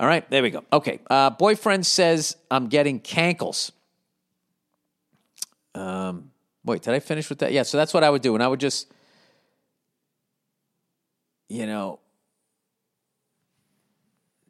[0.00, 0.64] All right, there we go.
[0.72, 3.70] Okay, uh, boyfriend says I'm getting cankles.
[5.74, 6.30] Um,
[6.64, 7.52] wait, did I finish with that?
[7.52, 8.90] Yeah, so that's what I would do, and I would just,
[11.50, 12.00] you know,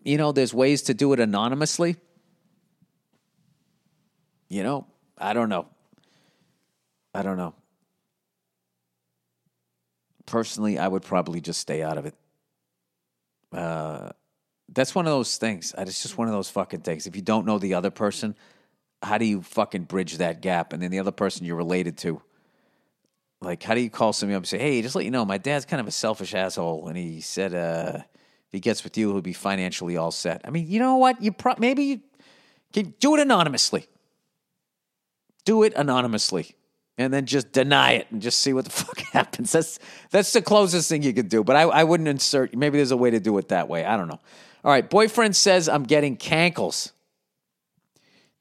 [0.04, 1.96] you know, there's ways to do it anonymously.
[4.48, 4.86] You know,
[5.18, 5.66] I don't know.
[7.12, 7.54] I don't know.
[10.26, 12.14] Personally, I would probably just stay out of it.
[13.52, 14.10] Uh,
[14.72, 15.74] that's one of those things.
[15.76, 17.06] It's just one of those fucking things.
[17.06, 18.36] If you don't know the other person,
[19.02, 20.72] how do you fucking bridge that gap?
[20.72, 22.22] And then the other person you're related to,
[23.40, 25.38] like, how do you call somebody up and say, "Hey, just let you know, my
[25.38, 29.10] dad's kind of a selfish asshole, and he said uh, if he gets with you,
[29.10, 31.22] he'll be financially all set." I mean, you know what?
[31.22, 32.00] You pro- maybe you
[32.72, 33.86] can do it anonymously.
[35.44, 36.54] Do it anonymously
[36.98, 39.52] and then just deny it and just see what the fuck happens.
[39.52, 39.78] That's
[40.10, 41.42] that's the closest thing you could do.
[41.42, 42.54] But I, I wouldn't insert.
[42.54, 43.84] Maybe there's a way to do it that way.
[43.84, 44.20] I don't know.
[44.62, 46.92] All right, boyfriend says I'm getting cankles.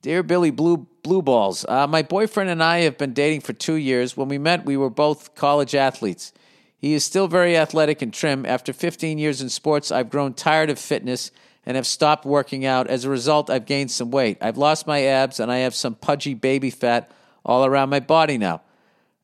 [0.02, 3.76] Dear Billy Blue Blue Balls, uh, my boyfriend and I have been dating for two
[3.76, 4.18] years.
[4.18, 6.34] When we met, we were both college athletes.
[6.78, 8.46] He is still very athletic and trim.
[8.46, 11.32] After 15 years in sports, I've grown tired of fitness
[11.66, 12.88] and have stopped working out.
[12.88, 14.38] As a result, I've gained some weight.
[14.42, 17.12] I've lost my abs and I have some pudgy baby fat
[17.46, 18.62] all around my body now.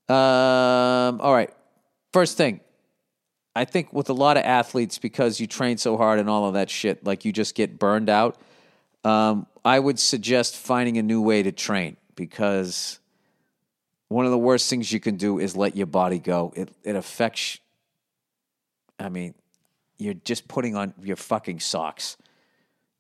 [0.08, 1.52] Um, all right.
[2.14, 2.60] First thing,
[3.56, 6.56] I think with a lot of athletes, because you train so hard and all of
[6.56, 8.38] that shit, like you just get burned out.
[9.06, 12.99] Um, I would suggest finding a new way to train because
[14.10, 16.51] one of the worst things you can do is let your body go.
[16.56, 17.60] It it affects.
[18.99, 19.34] I mean,
[19.97, 22.18] you're just putting on your fucking socks.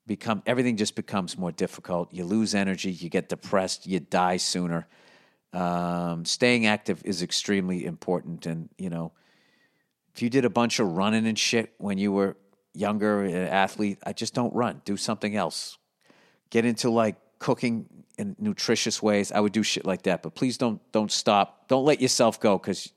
[0.07, 2.13] Become everything just becomes more difficult.
[2.13, 2.91] You lose energy.
[2.91, 3.87] You get depressed.
[3.87, 4.87] You die sooner.
[5.53, 9.11] Um, staying active is extremely important, and you know,
[10.15, 12.37] if you did a bunch of running and shit when you were
[12.73, 14.81] younger, an athlete, I just don't run.
[14.85, 15.77] Do something else.
[16.49, 17.87] Get into like cooking
[18.17, 19.33] in nutritious ways.
[19.33, 21.67] I would do shit like that, but please don't don't stop.
[21.67, 22.93] Don't let yourself go because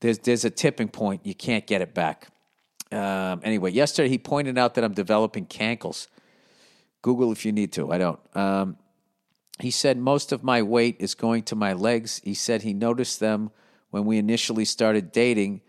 [0.00, 1.24] there's there's a tipping point.
[1.24, 2.28] You can't get it back.
[2.92, 6.06] Um, anyway, yesterday he pointed out that I'm developing cankles.
[7.00, 7.90] Google if you need to.
[7.92, 8.20] I don't.
[8.36, 8.76] Um,
[9.58, 12.20] he said most of my weight is going to my legs.
[12.22, 13.52] He said he noticed them
[13.88, 15.62] when we initially started dating,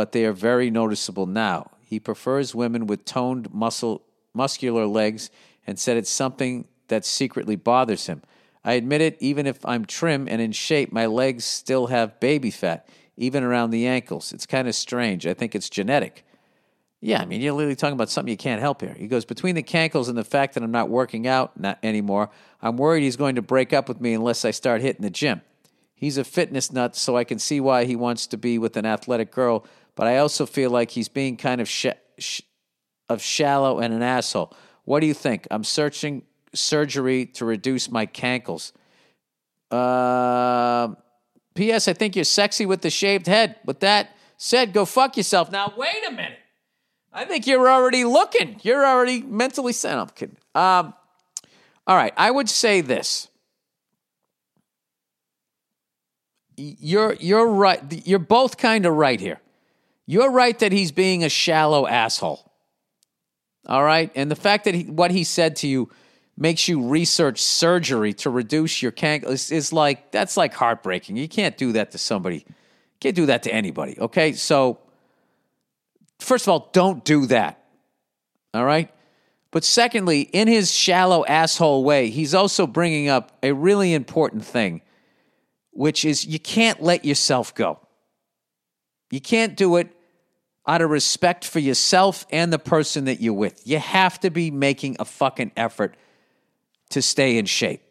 [0.00, 1.70] but they are very noticeable now.
[1.82, 4.00] He prefers women with toned muscle
[4.32, 5.28] muscular legs
[5.66, 8.22] and said it's something that secretly bothers him.
[8.64, 12.50] I admit it, even if I'm trim and in shape, my legs still have baby
[12.50, 12.88] fat,
[13.18, 14.32] even around the ankles.
[14.32, 15.26] It's kind of strange.
[15.26, 16.24] I think it's genetic.
[17.02, 18.94] Yeah, I mean, you're literally talking about something you can't help here.
[18.94, 22.30] He goes, Between the cankles and the fact that I'm not working out not anymore,
[22.62, 25.42] I'm worried he's going to break up with me unless I start hitting the gym.
[26.00, 28.86] He's a fitness nut, so I can see why he wants to be with an
[28.86, 29.66] athletic girl,
[30.00, 32.40] but I also feel like he's being kind of sh- sh-
[33.10, 34.56] of shallow and an asshole.
[34.86, 35.46] What do you think?
[35.50, 36.22] I'm searching
[36.54, 38.72] surgery to reduce my cankles.
[39.70, 40.94] Uh,
[41.54, 41.86] P.S.
[41.86, 43.56] I think you're sexy with the shaved head.
[43.66, 45.52] With that said, go fuck yourself.
[45.52, 46.38] Now, wait a minute.
[47.12, 48.58] I think you're already looking.
[48.62, 50.34] You're already mentally set up, kid.
[50.54, 50.94] Um,
[51.86, 52.14] all right.
[52.16, 53.28] I would say this.
[56.56, 58.06] You're you're right.
[58.06, 59.40] You're both kind of right here.
[60.06, 62.50] You're right that he's being a shallow asshole.
[63.66, 65.90] All right, and the fact that he, what he said to you
[66.36, 71.16] makes you research surgery to reduce your cank is, is like that's like heartbreaking.
[71.16, 72.36] You can't do that to somebody.
[72.36, 72.54] You
[73.00, 73.98] can't do that to anybody.
[74.00, 74.80] Okay, so
[76.18, 77.62] first of all, don't do that.
[78.54, 78.90] All right.
[79.52, 84.82] But secondly, in his shallow asshole way, he's also bringing up a really important thing,
[85.72, 87.80] which is you can't let yourself go.
[89.10, 89.94] You can't do it
[90.66, 93.66] out of respect for yourself and the person that you're with.
[93.66, 95.96] You have to be making a fucking effort
[96.90, 97.82] to stay in shape.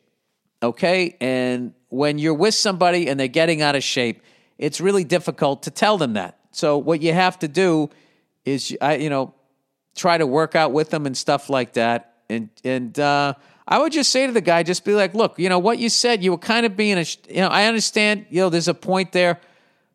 [0.61, 1.17] Okay?
[1.20, 4.22] And when you're with somebody and they're getting out of shape,
[4.57, 6.38] it's really difficult to tell them that.
[6.51, 7.89] So what you have to do
[8.45, 9.34] is I you know
[9.95, 12.13] try to work out with them and stuff like that.
[12.30, 13.34] And and uh,
[13.67, 15.89] I would just say to the guy, just be like, look, you know what you
[15.89, 18.74] said, you were kind of being a, you know, I understand, you know, there's a
[18.74, 19.39] point there,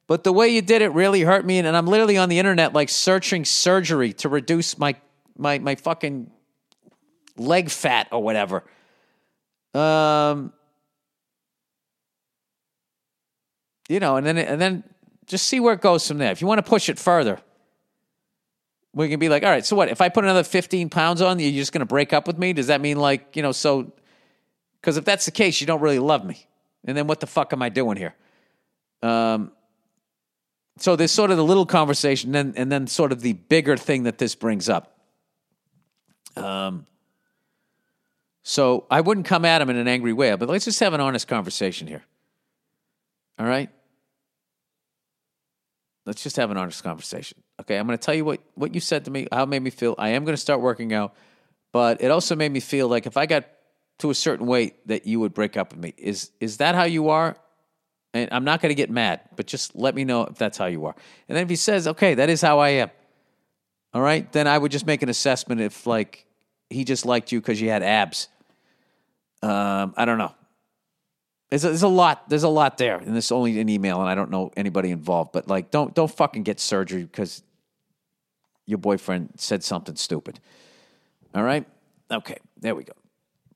[0.06, 2.38] but the way you did it really hurt me, and, and I'm literally on the
[2.38, 4.96] internet like searching surgery to reduce my
[5.36, 6.30] my my fucking
[7.36, 8.64] leg fat or whatever.
[9.72, 10.52] Um,
[13.88, 14.84] you know, and then and then
[15.26, 16.32] just see where it goes from there.
[16.32, 17.40] If you want to push it further,
[18.94, 19.88] we can be like, all right, so what?
[19.88, 22.52] If I put another 15 pounds on, you're just going to break up with me?
[22.52, 23.92] Does that mean like, you know, so,
[24.80, 26.46] because if that's the case, you don't really love me.
[26.84, 28.14] And then what the fuck am I doing here?
[29.02, 29.52] Um,
[30.78, 33.76] so there's sort of the little conversation, and then, and then sort of the bigger
[33.76, 34.98] thing that this brings up.
[36.36, 36.86] Um,
[38.42, 41.00] so I wouldn't come at him in an angry way, but let's just have an
[41.00, 42.02] honest conversation here.
[43.38, 43.70] All right?
[46.06, 47.42] Let's just have an honest conversation.
[47.60, 49.62] Okay, I'm going to tell you what, what you said to me, how it made
[49.62, 49.94] me feel.
[49.96, 51.14] I am going to start working out,
[51.72, 53.44] but it also made me feel like if I got
[53.98, 55.94] to a certain weight that you would break up with me.
[55.96, 57.36] Is is that how you are?
[58.14, 60.66] And I'm not going to get mad, but just let me know if that's how
[60.66, 60.94] you are.
[61.28, 62.90] And then if he says, "Okay, that is how I am,"
[63.92, 66.24] all right, then I would just make an assessment if like
[66.70, 68.28] he just liked you because you had abs.
[69.42, 70.34] Um, I don't know.
[71.50, 72.28] There's a, there's a lot.
[72.28, 74.90] There's a lot there, and this is only an email, and I don't know anybody
[74.90, 75.32] involved.
[75.32, 77.42] But like, don't don't fucking get surgery because
[78.64, 80.40] your boyfriend said something stupid.
[81.34, 81.66] All right.
[82.10, 82.38] Okay.
[82.60, 82.94] There we go.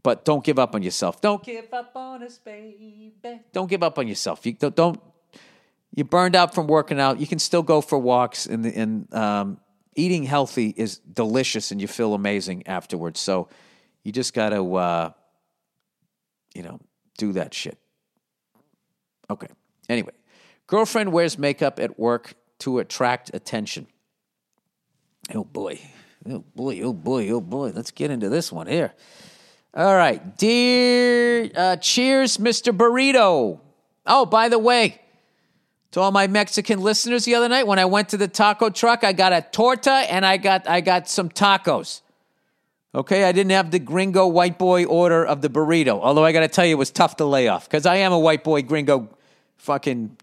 [0.09, 1.21] But don't give up on yourself.
[1.21, 3.13] Don't give up on us, baby.
[3.53, 4.47] Don't give up on yourself.
[4.47, 4.75] You don't.
[4.75, 4.99] don't
[5.95, 7.21] you burned out from working out.
[7.21, 9.61] You can still go for walks, and and um,
[9.97, 13.21] eating healthy is delicious, and you feel amazing afterwards.
[13.21, 13.51] So
[14.03, 15.11] you just got to, uh,
[16.55, 16.81] you know,
[17.19, 17.77] do that shit.
[19.29, 19.49] Okay.
[19.91, 20.13] Anyway,
[20.69, 23.87] girlfriend wears makeup at work to attract attention.
[25.35, 25.79] Oh boy.
[26.27, 26.81] Oh boy.
[26.81, 27.29] Oh boy.
[27.29, 27.73] Oh boy.
[27.75, 28.95] Let's get into this one here.
[29.75, 30.37] All right.
[30.39, 32.77] Dear, uh, cheers, Mr.
[32.77, 33.61] Burrito.
[34.07, 35.01] Oh, by the way,
[35.93, 39.05] to all my Mexican listeners the other night, when I went to the taco truck,
[39.05, 42.01] I got a torta and I got I got some tacos.
[42.95, 46.01] Okay, I didn't have the gringo white boy order of the burrito.
[46.01, 48.13] Although I got to tell you, it was tough to lay off because I am
[48.13, 49.11] a white boy gringo
[49.59, 50.17] fucking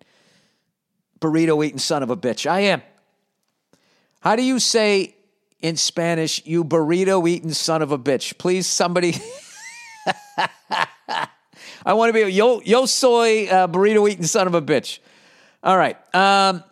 [1.19, 2.49] burrito eating son of a bitch.
[2.49, 2.81] I am.
[4.21, 5.14] How do you say
[5.65, 8.37] in Spanish, you burrito eating son of a bitch?
[8.37, 9.15] Please, somebody.
[11.87, 14.99] I want to be yo yo soy uh, burrito eating son of a bitch.
[15.63, 15.97] All right.
[16.13, 16.63] Um,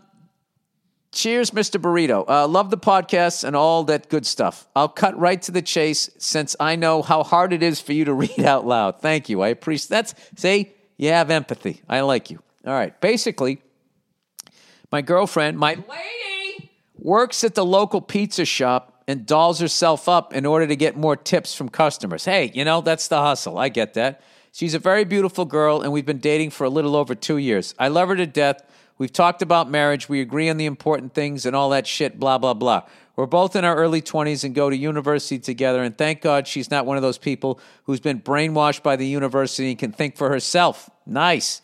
[1.12, 1.82] cheers, Mr.
[1.82, 2.24] Burrito.
[2.30, 4.68] Uh, love the podcast and all that good stuff.
[4.76, 8.06] I'll cut right to the chase since I know how hard it is for you
[8.06, 9.02] to read out loud.
[9.02, 9.42] Thank you.
[9.42, 11.82] I appreciate that's say you have empathy.
[11.90, 12.44] I like you.
[12.64, 13.00] All right.
[13.02, 13.60] Basically,
[14.92, 16.33] my girlfriend, my lady,
[17.04, 21.16] works at the local pizza shop and dolls herself up in order to get more
[21.16, 22.24] tips from customers.
[22.24, 23.58] Hey, you know, that's the hustle.
[23.58, 24.22] I get that.
[24.54, 27.76] She's a very beautiful girl, and we've been dating for a little over two years.
[27.78, 28.64] I love her to death.
[28.98, 30.08] We've talked about marriage.
[30.08, 32.84] We agree on the important things and all that shit, blah, blah, blah.
[33.16, 36.72] We're both in our early 20s and go to university together, and thank God she's
[36.72, 40.30] not one of those people who's been brainwashed by the university and can think for
[40.30, 40.90] herself.
[41.06, 41.62] Nice.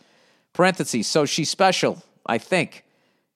[0.53, 1.07] Parentheses.
[1.07, 2.83] So she's special, I think.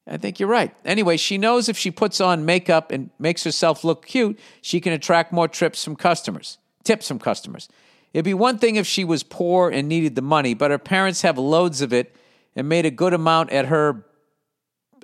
[0.05, 0.75] I think you're right.
[0.83, 4.91] Anyway, she knows if she puts on makeup and makes herself look cute, she can
[4.91, 7.69] attract more trips from customers, tips from customers.
[8.13, 11.21] It'd be one thing if she was poor and needed the money, but her parents
[11.21, 12.15] have loads of it
[12.55, 14.05] and made a good amount at her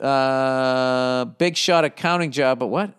[0.02, 2.60] uh, big shot accounting job.
[2.60, 2.93] But what?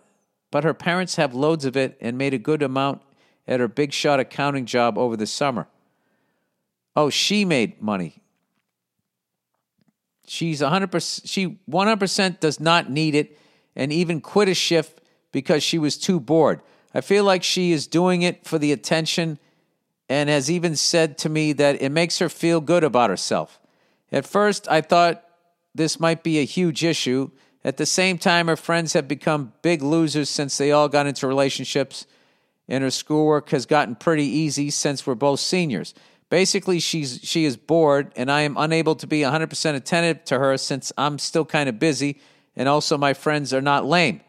[0.49, 3.01] But her parents have loads of it and made a good amount
[3.47, 5.67] at her big shot accounting job over the summer.
[6.95, 8.20] Oh, she made money.
[10.27, 13.37] She's 100% she 100% does not need it
[13.75, 15.01] and even quit a shift
[15.31, 16.61] because she was too bored.
[16.93, 19.39] I feel like she is doing it for the attention
[20.09, 23.59] and has even said to me that it makes her feel good about herself.
[24.11, 25.23] At first, I thought
[25.73, 27.31] this might be a huge issue.
[27.63, 31.27] At the same time, her friends have become big losers since they all got into
[31.27, 32.05] relationships,
[32.67, 35.93] and her schoolwork has gotten pretty easy since we're both seniors.
[36.31, 40.57] Basically, she's she is bored, and I am unable to be 100% attentive to her
[40.57, 42.21] since I'm still kind of busy,
[42.55, 44.21] and also my friends are not lame.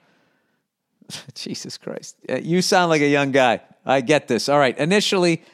[1.36, 2.16] Jesus Christ.
[2.28, 3.60] Uh, you sound like a young guy.
[3.86, 4.48] I get this.
[4.48, 4.76] All right.
[4.78, 5.44] Initially,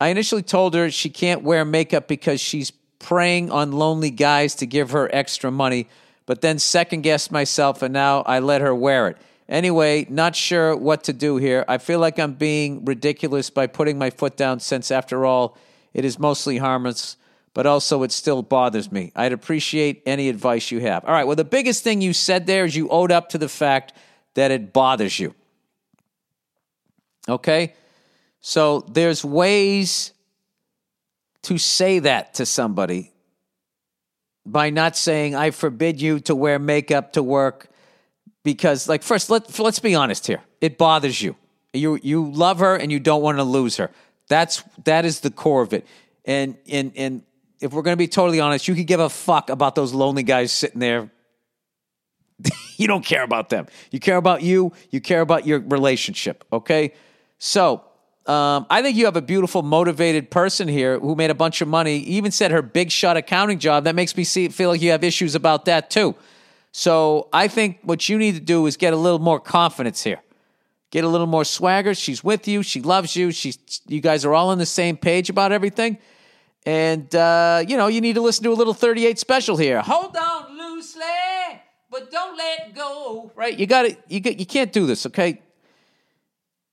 [0.00, 4.66] I initially told her she can't wear makeup because she's preying on lonely guys to
[4.66, 5.88] give her extra money,
[6.24, 9.18] but then second guessed myself and now I let her wear it.
[9.50, 11.64] Anyway, not sure what to do here.
[11.66, 15.58] I feel like I'm being ridiculous by putting my foot down since, after all,
[15.92, 17.16] it is mostly harmless,
[17.52, 19.10] but also it still bothers me.
[19.16, 21.04] I'd appreciate any advice you have.
[21.04, 23.48] All right, well, the biggest thing you said there is you owed up to the
[23.48, 23.92] fact
[24.34, 25.34] that it bothers you.
[27.28, 27.74] Okay?
[28.40, 30.12] So there's ways
[31.42, 33.12] to say that to somebody
[34.46, 37.66] by not saying, I forbid you to wear makeup to work.
[38.42, 40.40] Because, like, first, let, let's be honest here.
[40.60, 41.36] It bothers you.
[41.72, 43.90] You, you love her and you don't want to lose her.
[44.28, 45.86] That's, that is the core of it.
[46.24, 47.22] And, and, and
[47.60, 50.22] if we're going to be totally honest, you could give a fuck about those lonely
[50.22, 51.10] guys sitting there.
[52.76, 53.66] you don't care about them.
[53.90, 54.72] You care about you.
[54.90, 56.44] You care about your relationship.
[56.52, 56.94] Okay.
[57.38, 57.84] So
[58.26, 61.68] um, I think you have a beautiful, motivated person here who made a bunch of
[61.68, 61.96] money.
[61.98, 63.84] even said her big shot accounting job.
[63.84, 66.14] That makes me see, feel like you have issues about that too.
[66.72, 70.20] So I think what you need to do is get a little more confidence here.
[70.90, 71.94] Get a little more swagger.
[71.94, 72.62] She's with you.
[72.62, 73.30] She loves you.
[73.30, 75.98] She's you guys are all on the same page about everything.
[76.66, 79.80] And uh, you know, you need to listen to a little 38 special here.
[79.82, 81.02] Hold on loosely,
[81.90, 83.32] but don't let go.
[83.34, 83.56] Right?
[83.56, 85.40] You got to you you can't do this, okay?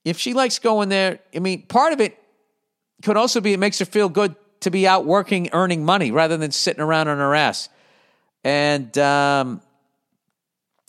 [0.08, 2.18] if she likes going there, I mean, part of it
[3.02, 6.36] could also be it makes her feel good to be out working, earning money rather
[6.36, 7.68] than sitting around on her ass.
[8.42, 9.60] And um,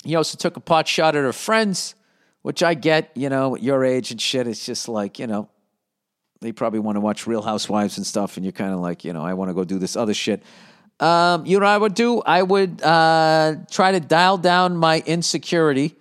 [0.03, 1.95] he also took a pot shot at her friends,
[2.41, 4.47] which I get, you know, at your age and shit.
[4.47, 5.49] It's just like, you know,
[6.41, 9.13] they probably want to watch Real Housewives and stuff, and you're kind of like, you
[9.13, 10.41] know, I want to go do this other shit.
[10.99, 12.21] Um, you know I would do?
[12.21, 15.95] I would uh, try to dial down my insecurity,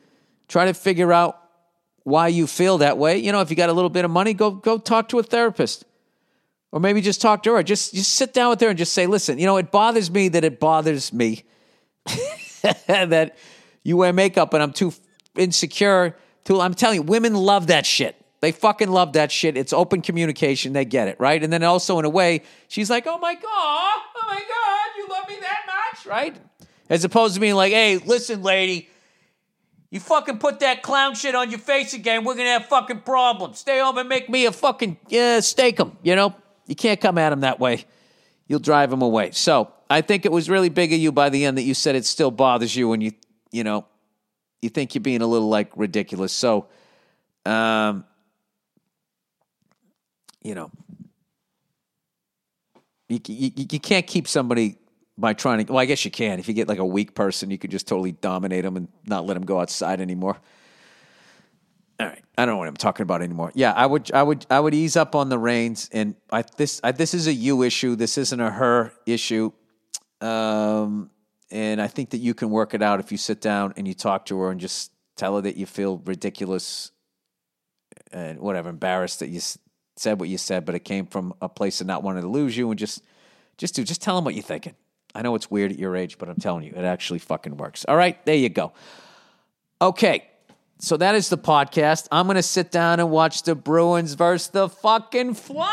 [0.49, 1.41] try to figure out
[2.03, 3.19] why you feel that way.
[3.19, 5.23] You know, if you got a little bit of money, go go talk to a
[5.23, 5.85] therapist.
[6.71, 7.63] Or maybe just talk to her.
[7.63, 10.29] Just just sit down with her and just say, "Listen, you know, it bothers me
[10.29, 11.45] that it bothers me
[12.87, 13.37] that
[13.89, 14.93] you wear makeup and I'm too
[15.34, 16.14] insecure
[16.45, 18.16] to I'm telling you, women love that shit.
[18.41, 19.57] They fucking love that shit.
[19.57, 20.74] It's open communication.
[20.74, 21.43] They get it, right?
[21.43, 25.09] And then also in a way, she's like, "Oh my god, oh my god, you
[25.09, 26.36] love me that much?" Right?
[26.89, 28.89] As opposed to being like, "Hey, listen, lady,
[29.91, 33.59] you fucking put that clown shit on your face again, we're gonna have fucking problems.
[33.59, 35.97] Stay home and make me a fucking yeah, stake him.
[36.03, 36.34] You know,
[36.66, 37.86] you can't come at him that way.
[38.47, 39.32] You'll drive him away.
[39.32, 41.97] So I think it was really big of you by the end that you said
[41.97, 43.12] it still bothers you when you
[43.51, 43.87] you know
[44.63, 46.33] you think you're being a little like ridiculous.
[46.33, 46.69] So
[47.49, 48.05] um,
[50.43, 50.71] you know,
[53.09, 54.77] you, you, you can't keep somebody
[55.17, 55.73] by trying to.
[55.73, 56.39] Well, I guess you can.
[56.39, 59.27] If you get like a weak person, you could just totally dominate them and not
[59.27, 60.37] let them go outside anymore.
[62.01, 63.51] All right, I don't know what I'm talking about anymore.
[63.55, 66.81] Yeah, I would, I would, I would ease up on the reins, and I this,
[66.85, 67.97] I, this is a you issue.
[67.97, 69.51] This isn't a her issue.
[70.21, 71.11] Um,
[71.51, 73.95] and I think that you can work it out if you sit down and you
[73.95, 76.93] talk to her and just tell her that you feel ridiculous
[78.13, 79.41] and whatever, embarrassed that you
[79.97, 82.57] said what you said, but it came from a place of not wanting to lose
[82.57, 83.03] you, and just,
[83.57, 84.75] just do, just tell them what you're thinking.
[85.15, 87.85] I know it's weird at your age, but I'm telling you, it actually fucking works.
[87.87, 88.73] All right, there you go.
[89.81, 90.29] Okay,
[90.79, 92.09] so that is the podcast.
[92.13, 95.73] I'm gonna sit down and watch the Bruins versus the fucking Flyers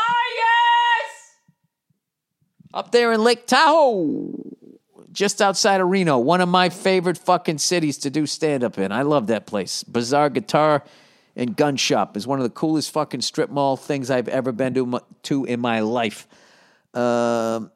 [2.74, 4.45] up there in Lake Tahoe,
[5.16, 6.18] just outside of Reno.
[6.18, 8.92] One of my favorite fucking cities to do stand up in.
[8.92, 9.82] I love that place.
[9.82, 10.84] Bizarre Guitar
[11.34, 14.74] and Gun Shop is one of the coolest fucking strip mall things I've ever been
[14.74, 16.28] to, to in my life.
[16.92, 17.70] Um,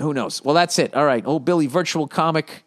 [0.00, 0.42] who knows?
[0.42, 0.94] Well, that's it.
[0.94, 1.24] All right.
[1.26, 2.64] Old Billy, virtual comic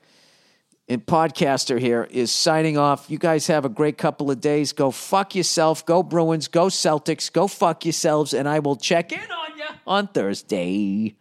[0.87, 3.09] and podcaster here, is signing off.
[3.09, 4.73] You guys have a great couple of days.
[4.73, 5.85] Go fuck yourself.
[5.87, 6.47] Go Bruins.
[6.47, 7.33] Go Celtics.
[7.33, 8.35] Go fuck yourselves.
[8.35, 11.15] And I will check in on you on Thursday.